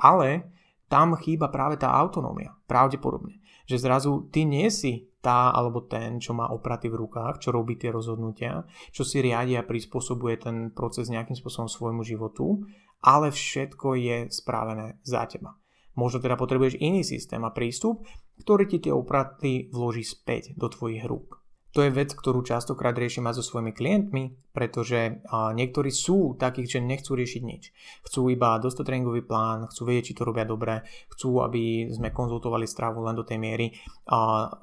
ale 0.00 0.52
tam 0.88 1.16
chýba 1.16 1.48
práve 1.48 1.80
tá 1.80 1.92
autonómia, 1.92 2.52
pravdepodobne. 2.68 3.40
Že 3.64 3.76
zrazu 3.80 4.12
ty 4.28 4.44
nie 4.44 4.68
si 4.68 5.08
tá 5.22 5.54
alebo 5.54 5.86
ten, 5.86 6.18
čo 6.18 6.34
má 6.34 6.50
opraty 6.50 6.90
v 6.90 6.98
rukách, 7.06 7.40
čo 7.40 7.54
robí 7.54 7.78
tie 7.78 7.94
rozhodnutia, 7.94 8.66
čo 8.90 9.06
si 9.06 9.22
riadia 9.22 9.62
a 9.62 9.68
prispôsobuje 9.68 10.36
ten 10.42 10.56
proces 10.74 11.08
nejakým 11.08 11.38
spôsobom 11.38 11.70
svojmu 11.70 12.02
životu, 12.02 12.66
ale 13.02 13.30
všetko 13.30 13.88
je 13.98 14.16
správené 14.30 14.98
za 15.06 15.24
teba. 15.30 15.56
Možno 15.94 16.24
teda 16.24 16.40
potrebuješ 16.40 16.80
iný 16.80 17.04
systém 17.04 17.44
a 17.44 17.52
prístup, 17.52 18.08
ktorý 18.40 18.64
ti 18.64 18.78
tie 18.80 18.92
opraty 18.92 19.68
vloží 19.70 20.02
späť 20.02 20.56
do 20.56 20.72
tvojich 20.72 21.04
rúk. 21.04 21.41
To 21.72 21.80
je 21.80 21.88
vec, 21.88 22.12
ktorú 22.12 22.44
častokrát 22.44 22.92
riešim 22.92 23.24
aj 23.24 23.40
so 23.40 23.44
svojimi 23.48 23.72
klientmi, 23.72 24.52
pretože 24.52 25.24
niektorí 25.56 25.88
sú 25.88 26.36
takí, 26.36 26.68
že 26.68 26.84
nechcú 26.84 27.16
riešiť 27.16 27.42
nič. 27.42 27.72
Chcú 28.04 28.28
iba 28.28 28.60
dostať 28.60 28.84
tréningový 28.84 29.24
plán, 29.24 29.72
chcú 29.72 29.88
vedieť, 29.88 30.12
či 30.12 30.16
to 30.20 30.28
robia 30.28 30.44
dobre, 30.44 30.84
chcú, 31.16 31.40
aby 31.40 31.88
sme 31.88 32.12
konzultovali 32.12 32.68
stravu 32.68 33.00
len 33.00 33.16
do 33.16 33.24
tej 33.24 33.40
miery, 33.40 33.72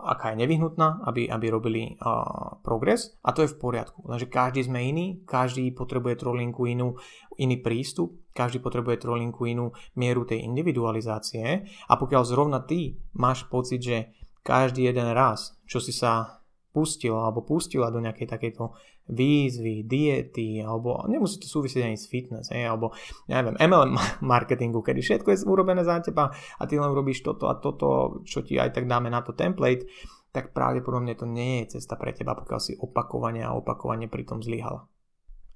aká 0.06 0.38
je 0.38 0.46
nevyhnutná, 0.46 1.02
aby, 1.10 1.26
aby 1.26 1.46
robili 1.50 1.98
progres 2.62 3.18
a 3.26 3.34
to 3.34 3.42
je 3.42 3.52
v 3.52 3.58
poriadku. 3.58 4.06
Lenže 4.06 4.30
každý 4.30 4.70
sme 4.70 4.86
iný, 4.86 5.26
každý 5.26 5.74
potrebuje 5.74 6.22
trolinku 6.22 6.70
inú, 6.70 6.94
iný 7.42 7.58
prístup, 7.58 8.22
každý 8.38 8.62
potrebuje 8.62 9.02
trolinku 9.02 9.50
inú 9.50 9.74
mieru 9.98 10.30
tej 10.30 10.46
individualizácie 10.46 11.66
a 11.90 11.94
pokiaľ 11.98 12.22
zrovna 12.22 12.62
ty 12.62 13.02
máš 13.18 13.50
pocit, 13.50 13.82
že 13.82 13.98
každý 14.46 14.88
jeden 14.88 15.12
raz, 15.12 15.58
čo 15.68 15.84
si 15.84 15.92
sa 15.92 16.39
pustila 16.70 17.28
alebo 17.28 17.42
pustila 17.42 17.90
do 17.90 18.00
nejakej 18.02 18.28
takejto 18.30 18.74
výzvy, 19.10 19.90
diety, 19.90 20.62
alebo 20.62 21.02
nemusí 21.10 21.42
to 21.42 21.50
súvisieť 21.50 21.90
ani 21.90 21.98
s 21.98 22.06
fitness, 22.06 22.54
hej, 22.54 22.70
alebo 22.70 22.94
neviem, 23.26 23.58
MLM 23.58 23.98
marketingu, 24.34 24.86
kedy 24.86 25.02
všetko 25.02 25.28
je 25.34 25.38
urobené 25.50 25.82
za 25.82 25.98
teba 26.00 26.30
a 26.30 26.64
ty 26.70 26.78
len 26.78 26.94
robíš 26.94 27.26
toto 27.26 27.50
a 27.50 27.58
toto, 27.58 28.22
čo 28.24 28.46
ti 28.46 28.62
aj 28.62 28.78
tak 28.78 28.86
dáme 28.86 29.10
na 29.10 29.26
to 29.26 29.34
template, 29.34 29.90
tak 30.30 30.54
pravdepodobne 30.54 31.18
to 31.18 31.26
nie 31.26 31.66
je 31.66 31.82
cesta 31.82 31.98
pre 31.98 32.14
teba, 32.14 32.38
pokiaľ 32.38 32.60
si 32.62 32.78
opakovane 32.78 33.42
a 33.42 33.58
opakovane 33.58 34.06
pri 34.06 34.30
tom 34.30 34.46
zlyhala. 34.46 34.86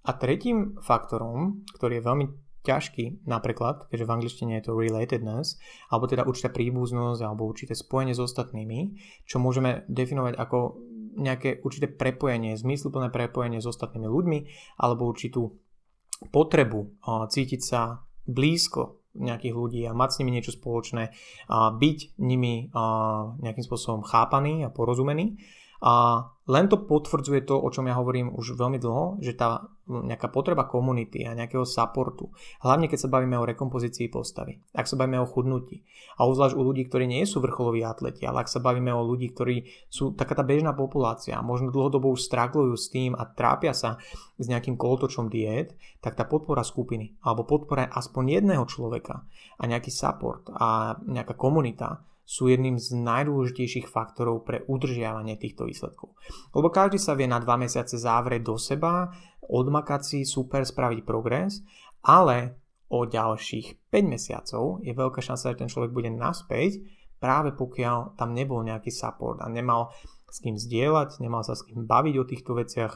A 0.04 0.12
tretím 0.18 0.76
faktorom, 0.82 1.64
ktorý 1.78 2.02
je 2.02 2.08
veľmi 2.10 2.26
ťažký 2.64 3.28
napríklad, 3.28 3.92
keďže 3.92 4.08
v 4.08 4.14
angličtine 4.16 4.54
je 4.58 4.72
to 4.72 4.76
relatedness, 4.80 5.60
alebo 5.92 6.08
teda 6.08 6.24
určitá 6.24 6.50
príbuznosť 6.50 7.22
alebo 7.22 7.44
určité 7.44 7.76
spojenie 7.76 8.16
s 8.16 8.24
ostatnými, 8.24 8.96
čo 9.28 9.38
môžeme 9.44 9.84
definovať 9.92 10.40
ako 10.40 10.80
nejaké 11.14 11.62
určité 11.62 11.88
prepojenie, 11.90 12.58
zmysluplné 12.58 13.14
prepojenie 13.14 13.62
s 13.62 13.70
ostatnými 13.70 14.08
ľuďmi 14.10 14.40
alebo 14.82 15.10
určitú 15.10 15.58
potrebu 16.34 17.04
cítiť 17.30 17.62
sa 17.62 18.02
blízko 18.24 19.04
nejakých 19.14 19.54
ľudí 19.54 19.82
a 19.86 19.94
mať 19.94 20.10
s 20.10 20.20
nimi 20.24 20.32
niečo 20.34 20.58
spoločné, 20.58 21.14
a 21.50 21.70
byť 21.70 22.18
nimi 22.18 22.74
nejakým 23.40 23.66
spôsobom 23.66 24.02
chápaný 24.02 24.66
a 24.66 24.74
porozumený 24.74 25.38
a 25.84 26.24
len 26.48 26.68
to 26.68 26.80
potvrdzuje 26.80 27.44
to, 27.48 27.56
o 27.56 27.68
čom 27.72 27.88
ja 27.88 27.96
hovorím 27.96 28.36
už 28.36 28.56
veľmi 28.60 28.80
dlho, 28.80 29.20
že 29.24 29.36
tá 29.36 29.68
nejaká 29.84 30.32
potreba 30.32 30.64
komunity 30.64 31.28
a 31.28 31.36
nejakého 31.36 31.68
supportu, 31.68 32.32
hlavne 32.64 32.88
keď 32.88 33.00
sa 33.04 33.12
bavíme 33.12 33.36
o 33.36 33.48
rekompozícii 33.48 34.08
postavy, 34.08 34.64
ak 34.72 34.88
sa 34.88 34.96
bavíme 34.96 35.20
o 35.20 35.28
chudnutí 35.28 35.84
a 36.16 36.24
uzvlášť 36.24 36.56
u 36.56 36.64
ľudí, 36.64 36.88
ktorí 36.88 37.04
nie 37.04 37.28
sú 37.28 37.44
vrcholoví 37.44 37.84
atleti, 37.84 38.24
ale 38.24 38.48
ak 38.48 38.52
sa 38.52 38.64
bavíme 38.64 38.96
o 38.96 39.04
ľudí, 39.04 39.36
ktorí 39.36 39.68
sú 39.92 40.16
taká 40.16 40.40
tá 40.40 40.44
bežná 40.48 40.72
populácia 40.72 41.36
a 41.36 41.44
možno 41.44 41.68
dlhodobo 41.72 42.12
už 42.16 42.24
straglujú 42.24 42.76
s 42.80 42.88
tým 42.92 43.12
a 43.16 43.28
trápia 43.28 43.76
sa 43.76 44.00
s 44.40 44.46
nejakým 44.48 44.80
kolotočom 44.80 45.28
diét, 45.28 45.76
tak 46.00 46.16
tá 46.16 46.24
podpora 46.24 46.64
skupiny 46.64 47.20
alebo 47.24 47.44
podpora 47.44 47.92
aspoň 47.92 48.40
jedného 48.40 48.64
človeka 48.68 49.28
a 49.60 49.64
nejaký 49.68 49.92
support 49.92 50.48
a 50.48 50.96
nejaká 51.04 51.36
komunita 51.36 52.08
sú 52.24 52.48
jedným 52.48 52.80
z 52.80 52.96
najdôležitejších 52.96 53.92
faktorov 53.92 54.48
pre 54.48 54.64
udržiavanie 54.66 55.36
týchto 55.36 55.68
výsledkov. 55.68 56.16
Lebo 56.56 56.72
každý 56.72 56.96
sa 56.98 57.20
vie 57.20 57.28
na 57.28 57.44
dva 57.44 57.60
mesiace 57.60 58.00
zavrieť 58.00 58.42
do 58.48 58.56
seba, 58.56 59.12
odmakať 59.44 60.02
si, 60.02 60.20
super, 60.24 60.64
spraviť 60.64 61.04
progres, 61.04 61.62
ale 62.04 62.64
o 62.88 63.04
ďalších 63.04 63.92
5 63.92 64.14
mesiacov 64.14 64.80
je 64.86 64.94
veľká 64.96 65.20
šanca, 65.20 65.52
že 65.52 65.60
ten 65.60 65.72
človek 65.72 65.92
bude 65.92 66.12
naspäť, 66.14 66.80
práve 67.20 67.56
pokiaľ 67.56 68.20
tam 68.20 68.36
nebol 68.36 68.64
nejaký 68.64 68.92
support 68.92 69.40
a 69.44 69.48
nemal 69.52 69.92
s 70.32 70.42
kým 70.42 70.58
zdieľať, 70.58 71.22
nemal 71.22 71.44
sa 71.44 71.54
s 71.54 71.64
kým 71.64 71.86
baviť 71.86 72.16
o 72.20 72.28
týchto 72.28 72.52
veciach, 72.58 72.94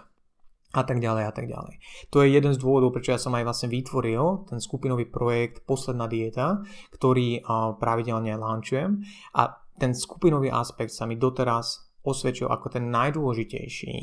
a 0.76 0.82
tak 0.84 1.00
ďalej 1.00 1.24
a 1.28 1.32
tak 1.32 1.48
ďalej. 1.48 1.80
To 2.12 2.20
je 2.22 2.34
jeden 2.36 2.52
z 2.52 2.60
dôvodov, 2.60 2.92
prečo 2.92 3.16
ja 3.16 3.20
som 3.20 3.32
aj 3.36 3.48
vlastne 3.48 3.72
vytvoril 3.72 4.48
ten 4.52 4.60
skupinový 4.60 5.08
projekt 5.08 5.64
Posledná 5.64 6.12
dieta, 6.12 6.64
ktorý 6.92 7.44
pravidelne 7.80 8.36
launchujem 8.36 9.00
a 9.32 9.64
ten 9.80 9.96
skupinový 9.96 10.52
aspekt 10.52 10.92
sa 10.92 11.08
mi 11.08 11.16
doteraz 11.16 11.88
osvedčil 12.04 12.52
ako 12.52 12.68
ten 12.72 12.92
najdôležitejší 12.92 13.98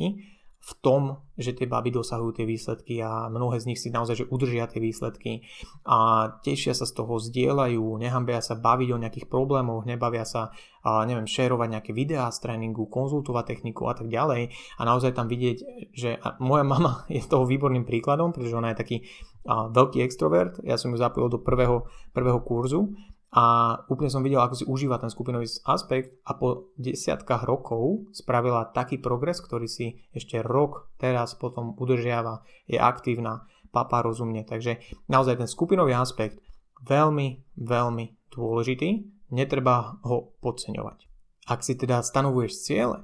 v 0.64 0.72
tom, 0.80 1.02
že 1.36 1.52
tie 1.52 1.68
baby 1.68 1.92
dosahujú 1.92 2.40
tie 2.40 2.48
výsledky 2.48 2.96
a 3.04 3.28
mnohé 3.28 3.60
z 3.60 3.68
nich 3.68 3.76
si 3.76 3.92
naozaj 3.92 4.24
že 4.24 4.30
udržia 4.32 4.64
tie 4.64 4.80
výsledky 4.80 5.44
a 5.84 6.30
tešia 6.40 6.72
sa 6.72 6.88
z 6.88 6.96
toho, 6.96 7.20
zdieľajú, 7.20 8.00
nehambia 8.00 8.40
sa 8.40 8.56
baviť 8.56 8.88
o 8.96 9.00
nejakých 9.04 9.26
problémoch, 9.28 9.84
nebavia 9.84 10.24
sa, 10.24 10.56
a 10.80 11.04
neviem, 11.04 11.28
šerovať 11.28 11.68
nejaké 11.68 11.92
videá 11.92 12.32
z 12.32 12.48
tréningu, 12.48 12.88
konzultovať 12.88 13.44
techniku 13.44 13.92
a 13.92 13.94
tak 13.96 14.08
ďalej. 14.08 14.56
A 14.80 14.82
naozaj 14.88 15.12
tam 15.12 15.28
vidieť, 15.28 15.58
že 15.92 16.16
moja 16.40 16.64
mama 16.72 17.04
je 17.12 17.20
toho 17.20 17.44
výborným 17.44 17.84
príkladom, 17.84 18.32
pretože 18.32 18.56
ona 18.56 18.72
je 18.72 18.80
taký 18.80 18.96
veľký 19.44 20.00
extrovert, 20.00 20.56
ja 20.64 20.80
som 20.80 20.88
ju 20.88 20.96
zapojil 20.96 21.28
do 21.28 21.44
prvého, 21.44 21.84
prvého 22.16 22.40
kurzu 22.40 22.96
a 23.34 23.44
úplne 23.90 24.14
som 24.14 24.22
videl, 24.22 24.38
ako 24.38 24.54
si 24.54 24.64
užíva 24.64 25.02
ten 25.02 25.10
skupinový 25.10 25.50
aspekt 25.66 26.22
a 26.22 26.38
po 26.38 26.70
desiatkách 26.78 27.42
rokov 27.42 28.06
spravila 28.14 28.70
taký 28.70 29.02
progres, 29.02 29.42
ktorý 29.42 29.66
si 29.66 30.06
ešte 30.14 30.38
rok 30.38 30.94
teraz 31.02 31.34
potom 31.34 31.74
udržiava, 31.74 32.46
je 32.70 32.78
aktívna, 32.78 33.50
papá 33.74 34.06
rozumne. 34.06 34.46
Takže 34.46 34.78
naozaj 35.10 35.42
ten 35.42 35.50
skupinový 35.50 35.98
aspekt 35.98 36.38
veľmi, 36.86 37.58
veľmi 37.58 38.04
dôležitý, 38.30 39.02
netreba 39.34 39.98
ho 40.06 40.38
podceňovať. 40.38 41.10
Ak 41.50 41.66
si 41.66 41.74
teda 41.74 42.06
stanovuješ 42.06 42.70
ciele, 42.70 43.02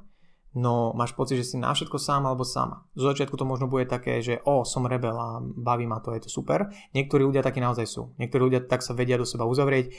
no 0.54 0.90
máš 0.98 1.14
pocit, 1.14 1.38
že 1.38 1.54
si 1.54 1.56
na 1.58 1.70
všetko 1.70 1.94
sám 1.98 2.26
alebo 2.26 2.42
sama. 2.42 2.82
Zo 2.98 3.10
začiatku 3.14 3.38
to 3.38 3.46
možno 3.46 3.70
bude 3.70 3.86
také, 3.86 4.18
že 4.18 4.42
o, 4.42 4.66
som 4.66 4.86
rebel 4.86 5.14
a 5.14 5.38
baví 5.42 5.86
ma 5.86 6.02
to, 6.02 6.10
je 6.16 6.26
to 6.26 6.30
super. 6.30 6.70
Niektorí 6.90 7.22
ľudia 7.22 7.46
takí 7.46 7.62
naozaj 7.62 7.86
sú. 7.86 8.10
Niektorí 8.18 8.50
ľudia 8.50 8.60
tak 8.66 8.82
sa 8.82 8.96
vedia 8.96 9.14
do 9.14 9.22
seba 9.22 9.46
uzavrieť. 9.46 9.94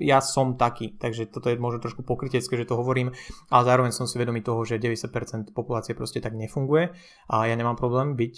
Ja 0.00 0.24
som 0.24 0.56
taký, 0.56 0.96
takže 0.96 1.28
toto 1.28 1.52
je 1.52 1.60
možno 1.60 1.84
trošku 1.84 2.00
pokrytecké, 2.00 2.56
že 2.56 2.64
to 2.64 2.80
hovorím, 2.80 3.12
ale 3.52 3.62
zároveň 3.68 3.92
som 3.92 4.08
si 4.08 4.16
vedomý 4.16 4.40
toho, 4.40 4.64
že 4.64 4.80
90% 4.80 5.52
populácie 5.52 5.92
proste 5.92 6.24
tak 6.24 6.32
nefunguje 6.32 6.96
a 7.28 7.36
ja 7.44 7.54
nemám 7.54 7.76
problém 7.76 8.16
byť 8.16 8.34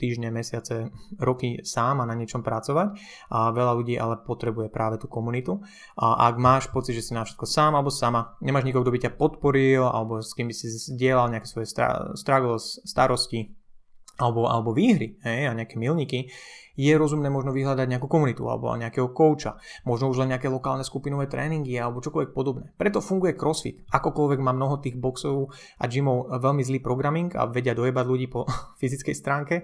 týždne, 0.00 0.34
mesiace, 0.34 0.90
roky 1.22 1.62
sám 1.62 2.02
a 2.02 2.08
na 2.08 2.18
niečom 2.18 2.42
pracovať 2.42 2.98
a 3.30 3.54
veľa 3.54 3.72
ľudí 3.78 3.94
ale 3.94 4.18
potrebuje 4.22 4.72
práve 4.72 4.98
tú 4.98 5.06
komunitu 5.06 5.62
a 5.94 6.26
ak 6.30 6.34
máš 6.40 6.64
pocit, 6.72 6.98
že 6.98 7.04
si 7.04 7.12
na 7.14 7.22
všetko 7.22 7.46
sám 7.46 7.78
alebo 7.78 7.92
sama, 7.92 8.34
nemáš 8.42 8.66
nikoho, 8.66 8.82
kto 8.82 8.94
by 8.94 9.00
ťa 9.06 9.16
podporil 9.16 9.84
alebo 10.00 10.24
s 10.24 10.32
kým 10.32 10.48
by 10.48 10.54
si 10.56 10.66
zdieľal 10.72 11.32
nejaké 11.36 11.48
svoje 11.48 11.68
struggles, 12.16 12.80
starosti 12.88 13.52
alebo, 14.20 14.48
alebo 14.48 14.76
výhry 14.76 15.16
hej, 15.24 15.48
a 15.48 15.56
nejaké 15.56 15.80
milníky, 15.80 16.28
je 16.76 16.92
rozumné 16.94 17.30
možno 17.32 17.50
vyhľadať 17.54 17.86
nejakú 17.86 18.06
komunitu 18.06 18.46
alebo 18.46 18.74
nejakého 18.74 19.10
kouča, 19.10 19.58
možno 19.86 20.10
už 20.10 20.24
len 20.24 20.34
nejaké 20.34 20.46
lokálne 20.46 20.86
skupinové 20.86 21.26
tréningy 21.26 21.74
alebo 21.78 22.02
čokoľvek 22.02 22.30
podobné. 22.34 22.70
Preto 22.74 23.02
funguje 23.02 23.34
CrossFit. 23.34 23.86
Akokoľvek 23.90 24.40
má 24.42 24.54
mnoho 24.54 24.78
tých 24.78 24.98
boxov 24.98 25.50
a 25.80 25.84
gymov 25.86 26.30
veľmi 26.30 26.62
zlý 26.62 26.78
programming 26.82 27.34
a 27.34 27.48
vedia 27.48 27.74
dojebať 27.74 28.04
ľudí 28.06 28.26
po 28.30 28.46
fyzickej 28.80 29.14
stránke, 29.16 29.54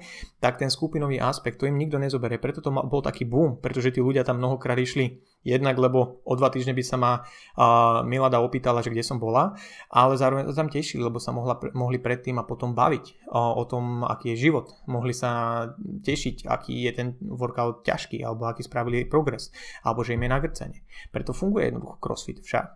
tak 0.43 0.59
ten 0.59 0.71
skupinový 0.73 1.23
aspekt, 1.23 1.63
to 1.63 1.69
im 1.71 1.79
nikto 1.79 2.01
nezoberie. 2.01 2.43
Preto 2.43 2.63
to 2.63 2.71
bol 2.71 3.01
taký 3.01 3.27
boom, 3.27 3.59
pretože 3.59 3.95
tí 3.95 4.01
ľudia 4.01 4.27
tam 4.27 4.39
mnohokrát 4.39 4.79
išli 4.79 5.23
Jednak, 5.47 5.79
lebo 5.79 6.27
o 6.27 6.35
dva 6.35 6.51
týždne 6.51 6.75
by 6.75 6.83
sa 6.83 6.99
ma 6.99 7.23
uh, 7.23 8.03
Milada 8.03 8.43
opýtala, 8.43 8.83
že 8.83 8.91
kde 8.91 9.07
som 9.07 9.23
bola, 9.23 9.55
ale 9.95 10.19
zároveň 10.19 10.51
sa 10.51 10.59
tam 10.59 10.67
tešili, 10.67 11.07
lebo 11.07 11.23
sa 11.23 11.31
mohla, 11.31 11.55
mohli 11.71 12.03
predtým 12.03 12.43
a 12.43 12.43
potom 12.43 12.75
baviť 12.75 13.31
uh, 13.31 13.55
o 13.55 13.63
tom, 13.63 14.03
aký 14.03 14.35
je 14.35 14.51
život. 14.51 14.75
Mohli 14.91 15.15
sa 15.15 15.31
tešiť, 15.79 16.51
aký 16.51 16.91
je 16.91 16.93
ten 16.97 17.21
workout 17.21 17.85
ťažký, 17.85 18.25
alebo 18.25 18.49
aký 18.49 18.65
spravili 18.65 19.05
progres, 19.05 19.53
alebo 19.85 20.01
že 20.01 20.17
im 20.17 20.25
je 20.25 20.31
nagrcenie. 20.33 20.81
Preto 21.13 21.37
funguje 21.37 21.69
jednoducho 21.69 22.01
CrossFit 22.01 22.41
však. 22.41 22.67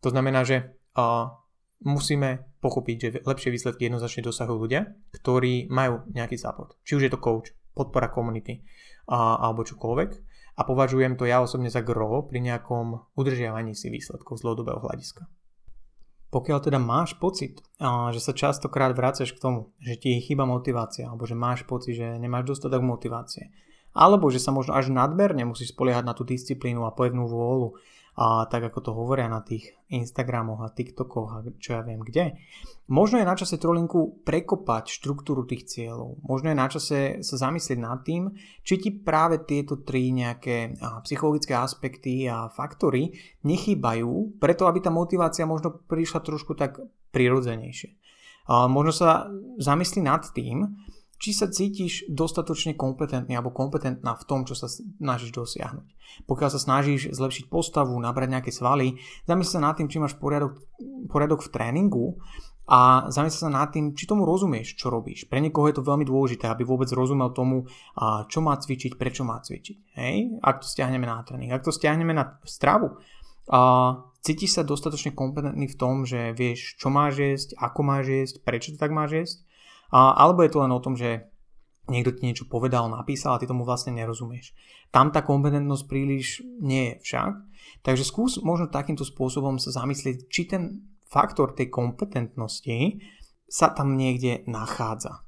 To 0.00 0.08
znamená, 0.08 0.48
že 0.48 0.80
uh, 0.96 1.28
musíme 1.84 2.48
pochopiť, 2.64 2.96
že 2.96 3.08
lepšie 3.22 3.52
výsledky 3.52 3.86
jednoznačne 3.86 4.24
dosahujú 4.24 4.58
ľudia, 4.58 4.88
ktorí 5.12 5.68
majú 5.68 6.08
nejaký 6.10 6.40
support. 6.40 6.80
Či 6.82 6.96
už 6.96 7.02
je 7.06 7.12
to 7.12 7.20
coach, 7.20 7.52
podpora 7.76 8.08
komunity, 8.08 8.64
uh, 9.06 9.38
alebo 9.44 9.68
čokoľvek 9.68 10.10
a 10.58 10.66
považujem 10.66 11.14
to 11.14 11.22
ja 11.22 11.38
osobne 11.38 11.70
za 11.70 11.86
gro 11.86 12.26
pri 12.26 12.42
nejakom 12.42 13.14
udržiavaní 13.14 13.78
si 13.78 13.94
výsledkov 13.94 14.42
z 14.42 14.42
dlhodobého 14.42 14.82
hľadiska. 14.82 15.37
Pokiaľ 16.28 16.58
teda 16.60 16.76
máš 16.76 17.16
pocit, 17.16 17.64
že 18.12 18.20
sa 18.20 18.36
častokrát 18.36 18.92
vracaš 18.92 19.32
k 19.32 19.40
tomu, 19.40 19.72
že 19.80 19.96
ti 19.96 20.12
chýba 20.20 20.44
motivácia, 20.44 21.08
alebo 21.08 21.24
že 21.24 21.32
máš 21.32 21.64
pocit, 21.64 21.96
že 21.96 22.20
nemáš 22.20 22.52
dostatok 22.52 22.84
motivácie, 22.84 23.48
alebo 23.96 24.28
že 24.28 24.36
sa 24.36 24.52
možno 24.52 24.76
až 24.76 24.92
nadmerne 24.92 25.48
musíš 25.48 25.72
spoliehať 25.72 26.04
na 26.04 26.12
tú 26.12 26.28
disciplínu 26.28 26.84
a 26.84 26.92
pevnú 26.92 27.24
vôľu, 27.24 27.80
a 28.18 28.50
tak 28.50 28.66
ako 28.66 28.82
to 28.82 28.90
hovoria 28.90 29.30
na 29.30 29.46
tých 29.46 29.78
Instagramoch 29.94 30.66
a 30.66 30.74
TikTokoch 30.74 31.28
a 31.30 31.38
čo 31.62 31.78
ja 31.78 31.86
viem 31.86 32.02
kde. 32.02 32.34
Možno 32.90 33.22
je 33.22 33.30
na 33.30 33.38
čase 33.38 33.62
trolinku 33.62 34.26
prekopať 34.26 34.90
štruktúru 34.90 35.46
tých 35.46 35.70
cieľov. 35.70 36.18
Možno 36.26 36.50
je 36.50 36.58
na 36.58 36.66
čase 36.66 36.98
sa 37.22 37.36
zamyslieť 37.38 37.78
nad 37.78 38.02
tým, 38.02 38.34
či 38.66 38.74
ti 38.82 38.90
práve 38.90 39.46
tieto 39.46 39.78
tri 39.86 40.10
nejaké 40.10 40.74
psychologické 41.06 41.54
aspekty 41.54 42.26
a 42.26 42.50
faktory 42.50 43.14
nechýbajú, 43.46 44.42
preto 44.42 44.66
aby 44.66 44.82
tá 44.82 44.90
motivácia 44.90 45.46
možno 45.46 45.78
prišla 45.86 46.18
trošku 46.18 46.58
tak 46.58 46.82
prirodzenejšie. 47.14 47.94
Možno 48.50 48.90
sa 48.90 49.30
zamyslí 49.62 50.02
nad 50.02 50.26
tým, 50.34 50.66
či 51.18 51.34
sa 51.34 51.50
cítiš 51.50 52.06
dostatočne 52.06 52.78
kompetentný 52.78 53.34
alebo 53.34 53.50
kompetentná 53.50 54.14
v 54.14 54.24
tom, 54.24 54.46
čo 54.46 54.54
sa 54.54 54.70
snažíš 54.70 55.34
dosiahnuť. 55.34 55.86
Pokiaľ 56.30 56.50
sa 56.54 56.62
snažíš 56.62 57.10
zlepšiť 57.10 57.50
postavu, 57.50 57.98
nabrať 57.98 58.38
nejaké 58.38 58.50
svaly, 58.54 58.96
zamysli 59.26 59.58
sa 59.58 59.62
nad 59.62 59.74
tým, 59.74 59.90
či 59.90 59.98
máš 59.98 60.14
poriadok, 60.14 60.62
poriadok 61.10 61.42
v 61.42 61.50
tréningu 61.50 62.06
a 62.70 63.10
zamysli 63.10 63.44
sa 63.44 63.50
nad 63.50 63.74
tým, 63.74 63.98
či 63.98 64.06
tomu 64.06 64.22
rozumieš, 64.22 64.78
čo 64.78 64.94
robíš. 64.94 65.26
Pre 65.26 65.42
niekoho 65.42 65.66
je 65.66 65.82
to 65.82 65.86
veľmi 65.86 66.06
dôležité, 66.06 66.46
aby 66.46 66.62
vôbec 66.62 66.88
rozumel 66.94 67.34
tomu, 67.34 67.66
čo 68.30 68.38
má 68.38 68.54
cvičiť, 68.54 68.94
prečo 68.94 69.26
má 69.26 69.42
cvičiť. 69.42 69.98
Hej? 69.98 70.38
Ak 70.38 70.62
to 70.62 70.70
stiahneme 70.70 71.04
na 71.04 71.26
tréning, 71.26 71.50
ak 71.50 71.66
to 71.66 71.74
stiahneme 71.74 72.14
na 72.14 72.38
stravu, 72.46 72.94
a 73.48 73.96
cítiš 74.20 74.60
sa 74.60 74.62
dostatočne 74.62 75.16
kompetentný 75.16 75.72
v 75.72 75.78
tom, 75.80 76.04
že 76.04 76.36
vieš, 76.36 76.76
čo 76.76 76.92
máš 76.92 77.16
jesť, 77.16 77.48
ako 77.56 77.80
máš 77.80 78.04
jesť, 78.12 78.34
prečo 78.44 78.76
to 78.76 78.78
tak 78.78 78.92
máš 78.92 79.10
jesť 79.16 79.47
a, 79.88 80.16
alebo 80.16 80.44
je 80.44 80.52
to 80.52 80.62
len 80.64 80.72
o 80.72 80.82
tom, 80.82 80.94
že 80.96 81.28
niekto 81.88 82.12
ti 82.12 82.28
niečo 82.28 82.44
povedal, 82.48 82.88
napísal 82.92 83.36
a 83.36 83.40
ty 83.40 83.48
tomu 83.48 83.64
vlastne 83.64 83.96
nerozumieš. 83.96 84.52
Tam 84.92 85.08
tá 85.08 85.24
kompetentnosť 85.24 85.84
príliš 85.88 86.44
nie 86.60 86.92
je 86.92 86.94
však. 87.04 87.32
Takže 87.84 88.04
skús 88.04 88.40
možno 88.44 88.68
takýmto 88.68 89.04
spôsobom 89.08 89.56
sa 89.56 89.72
zamyslieť, 89.72 90.28
či 90.28 90.42
ten 90.48 90.62
faktor 91.08 91.56
tej 91.56 91.72
kompetentnosti 91.72 93.00
sa 93.48 93.72
tam 93.72 93.96
niekde 93.96 94.44
nachádza. 94.44 95.24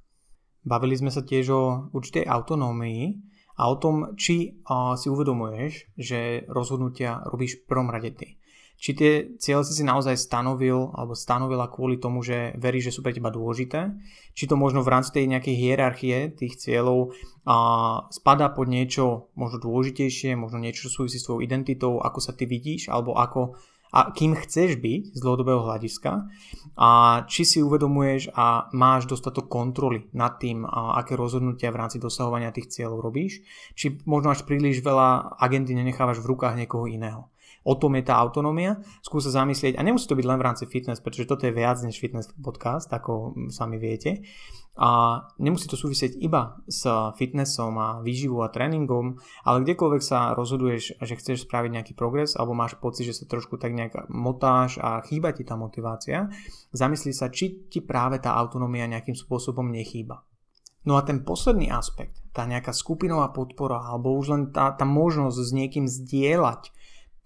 Bavili 0.61 0.92
sme 0.92 1.09
sa 1.09 1.25
tiež 1.25 1.46
o 1.49 1.88
určitej 1.96 2.29
autonómii 2.29 3.16
a 3.57 3.73
o 3.73 3.81
tom, 3.81 4.12
či 4.20 4.61
si 5.01 5.07
uvedomuješ, 5.09 5.96
že 5.96 6.44
rozhodnutia 6.53 7.25
robíš 7.25 7.64
v 7.64 7.66
prvom 7.68 7.88
rade 7.88 8.12
ty 8.12 8.39
či 8.81 8.97
tie 8.97 9.12
cieľe 9.37 9.61
si 9.69 9.77
si 9.77 9.85
naozaj 9.85 10.16
stanovil 10.16 10.97
alebo 10.97 11.12
stanovila 11.12 11.69
kvôli 11.69 12.01
tomu, 12.01 12.25
že 12.25 12.57
veríš, 12.57 12.88
že 12.88 12.95
sú 12.97 13.01
pre 13.05 13.12
teba 13.12 13.29
dôležité, 13.29 13.93
či 14.33 14.49
to 14.49 14.57
možno 14.57 14.81
v 14.81 14.88
rámci 14.97 15.12
tej 15.12 15.29
nejakej 15.29 15.55
hierarchie 15.55 16.16
tých 16.33 16.57
cieľov 16.57 17.12
a, 17.45 18.09
spadá 18.09 18.49
pod 18.49 18.73
niečo 18.73 19.29
možno 19.37 19.61
dôležitejšie, 19.61 20.33
možno 20.33 20.64
niečo, 20.64 20.88
čo 20.88 21.05
súvisí 21.05 21.21
s 21.21 21.29
tvojou 21.29 21.45
identitou, 21.45 22.01
ako 22.01 22.19
sa 22.25 22.33
ty 22.33 22.49
vidíš 22.49 22.88
alebo 22.88 23.21
ako 23.21 23.61
a 23.90 24.14
kým 24.14 24.38
chceš 24.38 24.79
byť 24.79 25.03
z 25.12 25.19
dlhodobého 25.19 25.66
hľadiska? 25.66 26.31
A 26.79 26.90
či 27.27 27.43
si 27.43 27.59
uvedomuješ 27.59 28.31
a 28.38 28.71
máš 28.71 29.11
dostatok 29.11 29.51
kontroly 29.51 30.07
nad 30.14 30.38
tým, 30.38 30.62
a 30.62 30.95
aké 31.03 31.19
rozhodnutia 31.19 31.75
v 31.75 31.81
rámci 31.83 31.99
dosahovania 31.99 32.55
tých 32.55 32.71
cieľov 32.71 33.03
robíš, 33.03 33.43
či 33.75 33.99
možno 34.07 34.31
až 34.31 34.47
príliš 34.47 34.79
veľa 34.79 35.35
agendy 35.43 35.75
nenechávaš 35.75 36.23
v 36.23 36.31
rukách 36.31 36.55
niekoho 36.55 36.87
iného 36.87 37.27
o 37.64 37.75
tom 37.77 37.96
je 37.96 38.05
tá 38.05 38.16
autonómia. 38.16 38.81
Skús 39.05 39.29
sa 39.29 39.44
zamyslieť, 39.44 39.77
a 39.77 39.85
nemusí 39.85 40.09
to 40.09 40.16
byť 40.16 40.27
len 40.27 40.38
v 40.40 40.46
rámci 40.46 40.64
fitness, 40.64 41.05
pretože 41.05 41.29
toto 41.29 41.44
je 41.44 41.53
viac 41.53 41.77
než 41.85 42.01
fitness 42.01 42.33
podcast, 42.40 42.88
ako 42.88 43.37
sami 43.53 43.77
viete. 43.77 44.25
A 44.81 45.20
nemusí 45.37 45.68
to 45.68 45.77
súvisieť 45.77 46.16
iba 46.25 46.57
s 46.64 46.88
fitnessom 47.20 47.77
a 47.77 47.88
výživou 48.01 48.40
a 48.40 48.49
tréningom, 48.49 49.20
ale 49.44 49.61
kdekoľvek 49.66 50.01
sa 50.01 50.33
rozhoduješ, 50.33 50.96
že 50.96 51.14
chceš 51.20 51.44
spraviť 51.44 51.70
nejaký 51.77 51.92
progres 51.92 52.33
alebo 52.33 52.57
máš 52.57 52.81
pocit, 52.81 53.05
že 53.05 53.12
sa 53.12 53.29
trošku 53.29 53.61
tak 53.61 53.77
nejak 53.77 54.09
motáš 54.09 54.81
a 54.81 55.05
chýba 55.05 55.37
ti 55.37 55.44
tá 55.44 55.59
motivácia, 55.59 56.33
zamyslí 56.73 57.12
sa, 57.12 57.29
či 57.29 57.68
ti 57.68 57.85
práve 57.85 58.25
tá 58.25 58.33
autonómia 58.33 58.88
nejakým 58.88 59.12
spôsobom 59.12 59.68
nechýba. 59.68 60.25
No 60.88 60.96
a 60.96 61.05
ten 61.05 61.29
posledný 61.29 61.68
aspekt, 61.68 62.25
tá 62.33 62.49
nejaká 62.49 62.73
skupinová 62.73 63.37
podpora 63.37 63.85
alebo 63.85 64.16
už 64.16 64.27
len 64.33 64.42
tá, 64.49 64.73
tá 64.73 64.88
možnosť 64.88 65.37
s 65.37 65.51
niekým 65.53 65.85
zdieľať 65.85 66.73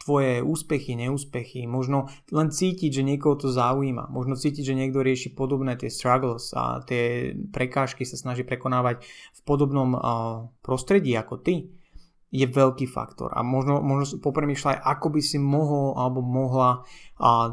tvoje 0.01 0.45
úspechy, 0.45 0.99
neúspechy, 0.99 1.65
možno 1.65 2.13
len 2.29 2.53
cítiť, 2.53 2.91
že 3.01 3.07
niekoho 3.07 3.41
to 3.41 3.49
zaujíma, 3.49 4.13
možno 4.13 4.37
cítiť, 4.37 4.65
že 4.73 4.79
niekto 4.79 5.01
rieši 5.01 5.33
podobné 5.33 5.81
tie 5.81 5.89
struggles 5.89 6.53
a 6.53 6.85
tie 6.85 7.33
prekážky 7.53 8.05
sa 8.05 8.21
snaží 8.21 8.45
prekonávať 8.45 9.01
v 9.07 9.41
podobnom 9.49 9.97
prostredí 10.61 11.17
ako 11.17 11.41
ty, 11.41 11.73
je 12.35 12.51
veľký 12.51 12.91
faktor. 12.91 13.31
A 13.31 13.47
možno, 13.47 13.79
možno 13.79 14.19
popremýšľaj, 14.19 14.83
ako 14.83 15.07
by 15.15 15.21
si 15.23 15.39
mohol 15.39 15.95
alebo 15.95 16.19
mohla 16.19 16.83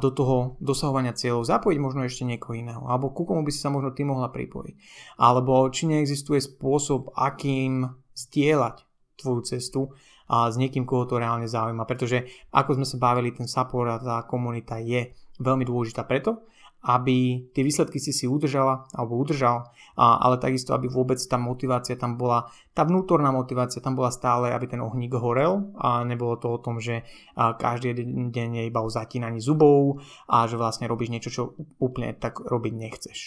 do 0.01 0.09
toho 0.09 0.57
dosahovania 0.57 1.13
cieľov 1.13 1.45
zapojiť 1.45 1.77
možno 1.77 2.01
ešte 2.01 2.25
niekoho 2.25 2.57
iného, 2.57 2.81
alebo 2.89 3.13
ku 3.13 3.29
komu 3.29 3.45
by 3.45 3.53
si 3.53 3.61
sa 3.61 3.69
možno 3.69 3.93
ty 3.93 4.01
mohla 4.01 4.33
pripojiť, 4.33 4.75
alebo 5.21 5.69
či 5.69 5.85
neexistuje 5.85 6.41
spôsob, 6.41 7.13
akým 7.13 7.93
zdieľať 8.17 8.81
tvoju 9.21 9.41
cestu 9.45 9.93
a 10.31 10.47
s 10.47 10.55
niekým, 10.55 10.87
koho 10.87 11.03
to 11.03 11.19
reálne 11.19 11.43
zaujíma. 11.43 11.83
Pretože 11.83 12.23
ako 12.55 12.79
sme 12.79 12.87
sa 12.87 12.95
bavili, 12.95 13.35
ten 13.35 13.51
support 13.51 13.91
a 13.91 13.99
tá 13.99 14.17
komunita 14.23 14.79
je 14.79 15.11
veľmi 15.43 15.67
dôležitá 15.67 16.07
preto, 16.07 16.47
aby 16.81 17.45
tie 17.53 17.61
výsledky 17.61 18.01
si 18.01 18.09
si 18.09 18.25
udržala 18.25 18.89
alebo 18.97 19.21
udržal, 19.21 19.69
a, 19.93 20.17
ale 20.17 20.41
takisto, 20.41 20.73
aby 20.73 20.89
vôbec 20.89 21.21
tá 21.21 21.37
motivácia 21.37 21.93
tam 21.93 22.17
bola, 22.17 22.49
tá 22.73 22.81
vnútorná 22.81 23.29
motivácia 23.29 23.85
tam 23.85 23.93
bola 23.93 24.09
stále, 24.09 24.49
aby 24.49 24.65
ten 24.65 24.81
ohník 24.81 25.13
horel 25.13 25.77
a 25.77 26.01
nebolo 26.01 26.41
to 26.41 26.49
o 26.49 26.57
tom, 26.57 26.81
že 26.81 27.05
a, 27.37 27.53
každý 27.53 27.93
deň 28.33 28.49
je 28.57 28.63
iba 28.65 28.81
o 28.81 28.89
zatínaní 28.89 29.37
zubov 29.37 30.01
a 30.25 30.49
že 30.49 30.57
vlastne 30.57 30.89
robíš 30.89 31.13
niečo, 31.13 31.29
čo 31.29 31.43
úplne 31.77 32.17
tak 32.17 32.41
robiť 32.41 32.73
nechceš. 32.73 33.19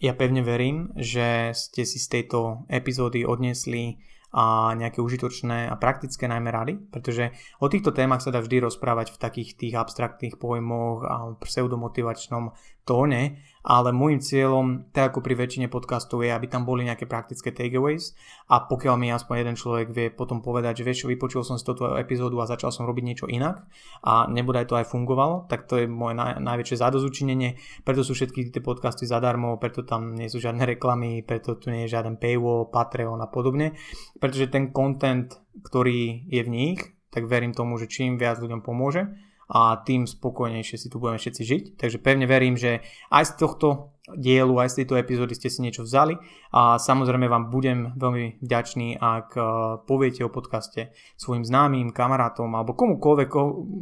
Ja 0.00 0.14
pevne 0.14 0.40
verím, 0.40 0.94
že 0.96 1.52
ste 1.52 1.82
si 1.84 1.98
z 1.98 2.06
tejto 2.06 2.64
epizódy 2.70 3.26
odnesli 3.26 4.00
a 4.30 4.74
nejaké 4.78 5.02
užitočné 5.02 5.66
a 5.66 5.74
praktické 5.74 6.30
najmä 6.30 6.54
rady, 6.54 6.74
pretože 6.90 7.34
o 7.58 7.66
týchto 7.66 7.90
témach 7.90 8.22
sa 8.22 8.30
dá 8.30 8.38
vždy 8.38 8.62
rozprávať 8.62 9.10
v 9.14 9.20
takých 9.20 9.50
tých 9.58 9.74
abstraktných 9.74 10.38
pojmoch 10.38 11.02
a 11.02 11.34
pseudomotivačnom 11.34 12.54
tóne, 12.86 13.42
ale 13.60 13.92
môjim 13.92 14.24
cieľom, 14.24 14.88
tak 14.96 15.12
ako 15.12 15.20
pri 15.20 15.36
väčšine 15.36 15.68
podcastov, 15.68 16.24
je, 16.24 16.32
aby 16.32 16.48
tam 16.48 16.64
boli 16.64 16.88
nejaké 16.88 17.04
praktické 17.04 17.52
takeaways. 17.52 18.16
A 18.48 18.64
pokiaľ 18.64 18.96
mi 18.96 19.12
aspoň 19.12 19.34
jeden 19.44 19.56
človek 19.56 19.92
vie 19.92 20.08
potom 20.08 20.40
povedať, 20.40 20.80
že 20.80 20.86
vieš 20.88 21.04
vypočul 21.04 21.44
som 21.44 21.60
si 21.60 21.64
túto 21.64 21.92
epizódu 22.00 22.40
a 22.40 22.48
začal 22.48 22.72
som 22.72 22.88
robiť 22.88 23.04
niečo 23.04 23.26
inak 23.28 23.68
a 24.00 24.24
nebude 24.32 24.64
to 24.64 24.80
aj 24.80 24.88
fungovalo, 24.88 25.44
tak 25.52 25.68
to 25.68 25.84
je 25.84 25.86
moje 25.86 26.16
naj, 26.16 26.40
najväčšie 26.40 26.76
zadozučinenie, 26.80 27.60
preto 27.84 28.00
sú 28.00 28.16
všetky 28.16 28.48
tie 28.48 28.64
podcasty 28.64 29.04
zadarmo, 29.04 29.60
preto 29.60 29.84
tam 29.84 30.16
nie 30.16 30.32
sú 30.32 30.40
žiadne 30.40 30.64
reklamy, 30.64 31.20
preto 31.20 31.60
tu 31.60 31.68
nie 31.68 31.84
je 31.84 31.92
žiaden 31.92 32.16
paywall, 32.16 32.72
Patreon 32.72 33.20
a 33.20 33.28
podobne, 33.28 33.76
pretože 34.16 34.48
ten 34.48 34.72
content, 34.72 35.36
ktorý 35.60 36.24
je 36.26 36.42
v 36.42 36.48
nich, 36.48 36.78
tak 37.10 37.26
verím 37.26 37.52
tomu, 37.52 37.76
že 37.76 37.90
čím 37.90 38.16
viac 38.16 38.38
ľuďom 38.38 38.62
pomôže, 38.62 39.10
a 39.50 39.82
tým 39.82 40.06
spokojnejšie 40.06 40.78
si 40.78 40.86
tu 40.86 41.02
budeme 41.02 41.18
všetci 41.18 41.42
žiť. 41.42 41.64
Takže 41.74 41.98
pevne 41.98 42.30
verím, 42.30 42.54
že 42.54 42.86
aj 43.10 43.24
z 43.26 43.32
tohto 43.42 43.89
dielu, 44.08 44.54
aj 44.56 44.72
z 44.72 44.76
tejto 44.82 44.94
epizódy 44.96 45.36
ste 45.36 45.52
si 45.52 45.60
niečo 45.60 45.84
vzali 45.84 46.16
a 46.50 46.80
samozrejme 46.80 47.28
vám 47.28 47.52
budem 47.52 47.94
veľmi 47.94 48.40
vďačný, 48.40 48.96
ak 48.96 49.28
e, 49.36 49.42
poviete 49.84 50.24
o 50.24 50.32
podcaste 50.32 50.90
svojim 51.20 51.44
známym, 51.44 51.92
kamarátom 51.92 52.48
alebo 52.56 52.72
komukoľvek, 52.74 53.30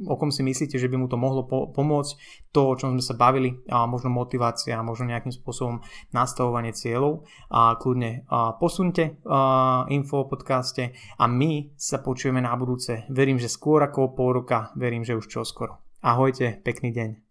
o 0.09 0.15
kom 0.19 0.31
si 0.35 0.43
myslíte, 0.43 0.77
že 0.77 0.91
by 0.91 0.97
mu 0.99 1.07
to 1.07 1.17
mohlo 1.17 1.47
pomôcť, 1.49 2.13
to, 2.51 2.61
o 2.67 2.75
čom 2.77 2.99
sme 2.99 3.05
sa 3.05 3.15
bavili, 3.15 3.63
a 3.71 3.87
možno 3.87 4.11
motivácia, 4.11 4.81
možno 4.83 5.09
nejakým 5.09 5.33
spôsobom 5.33 5.81
nastavovanie 6.11 6.75
cieľov 6.75 7.29
a 7.53 7.77
kľudne 7.77 8.27
posunte 8.59 9.21
info 9.93 10.17
o 10.25 10.29
podcaste 10.29 10.97
a 11.21 11.25
my 11.29 11.73
sa 11.77 12.01
počujeme 12.01 12.41
na 12.43 12.57
budúce. 12.57 13.05
Verím, 13.13 13.39
že 13.39 13.53
skôr 13.53 13.85
ako 13.85 14.17
pol 14.17 14.43
roka, 14.43 14.73
verím, 14.75 15.05
že 15.05 15.17
už 15.17 15.29
čoskoro. 15.29 15.79
Ahojte, 16.01 16.63
pekný 16.65 16.95
deň. 16.95 17.28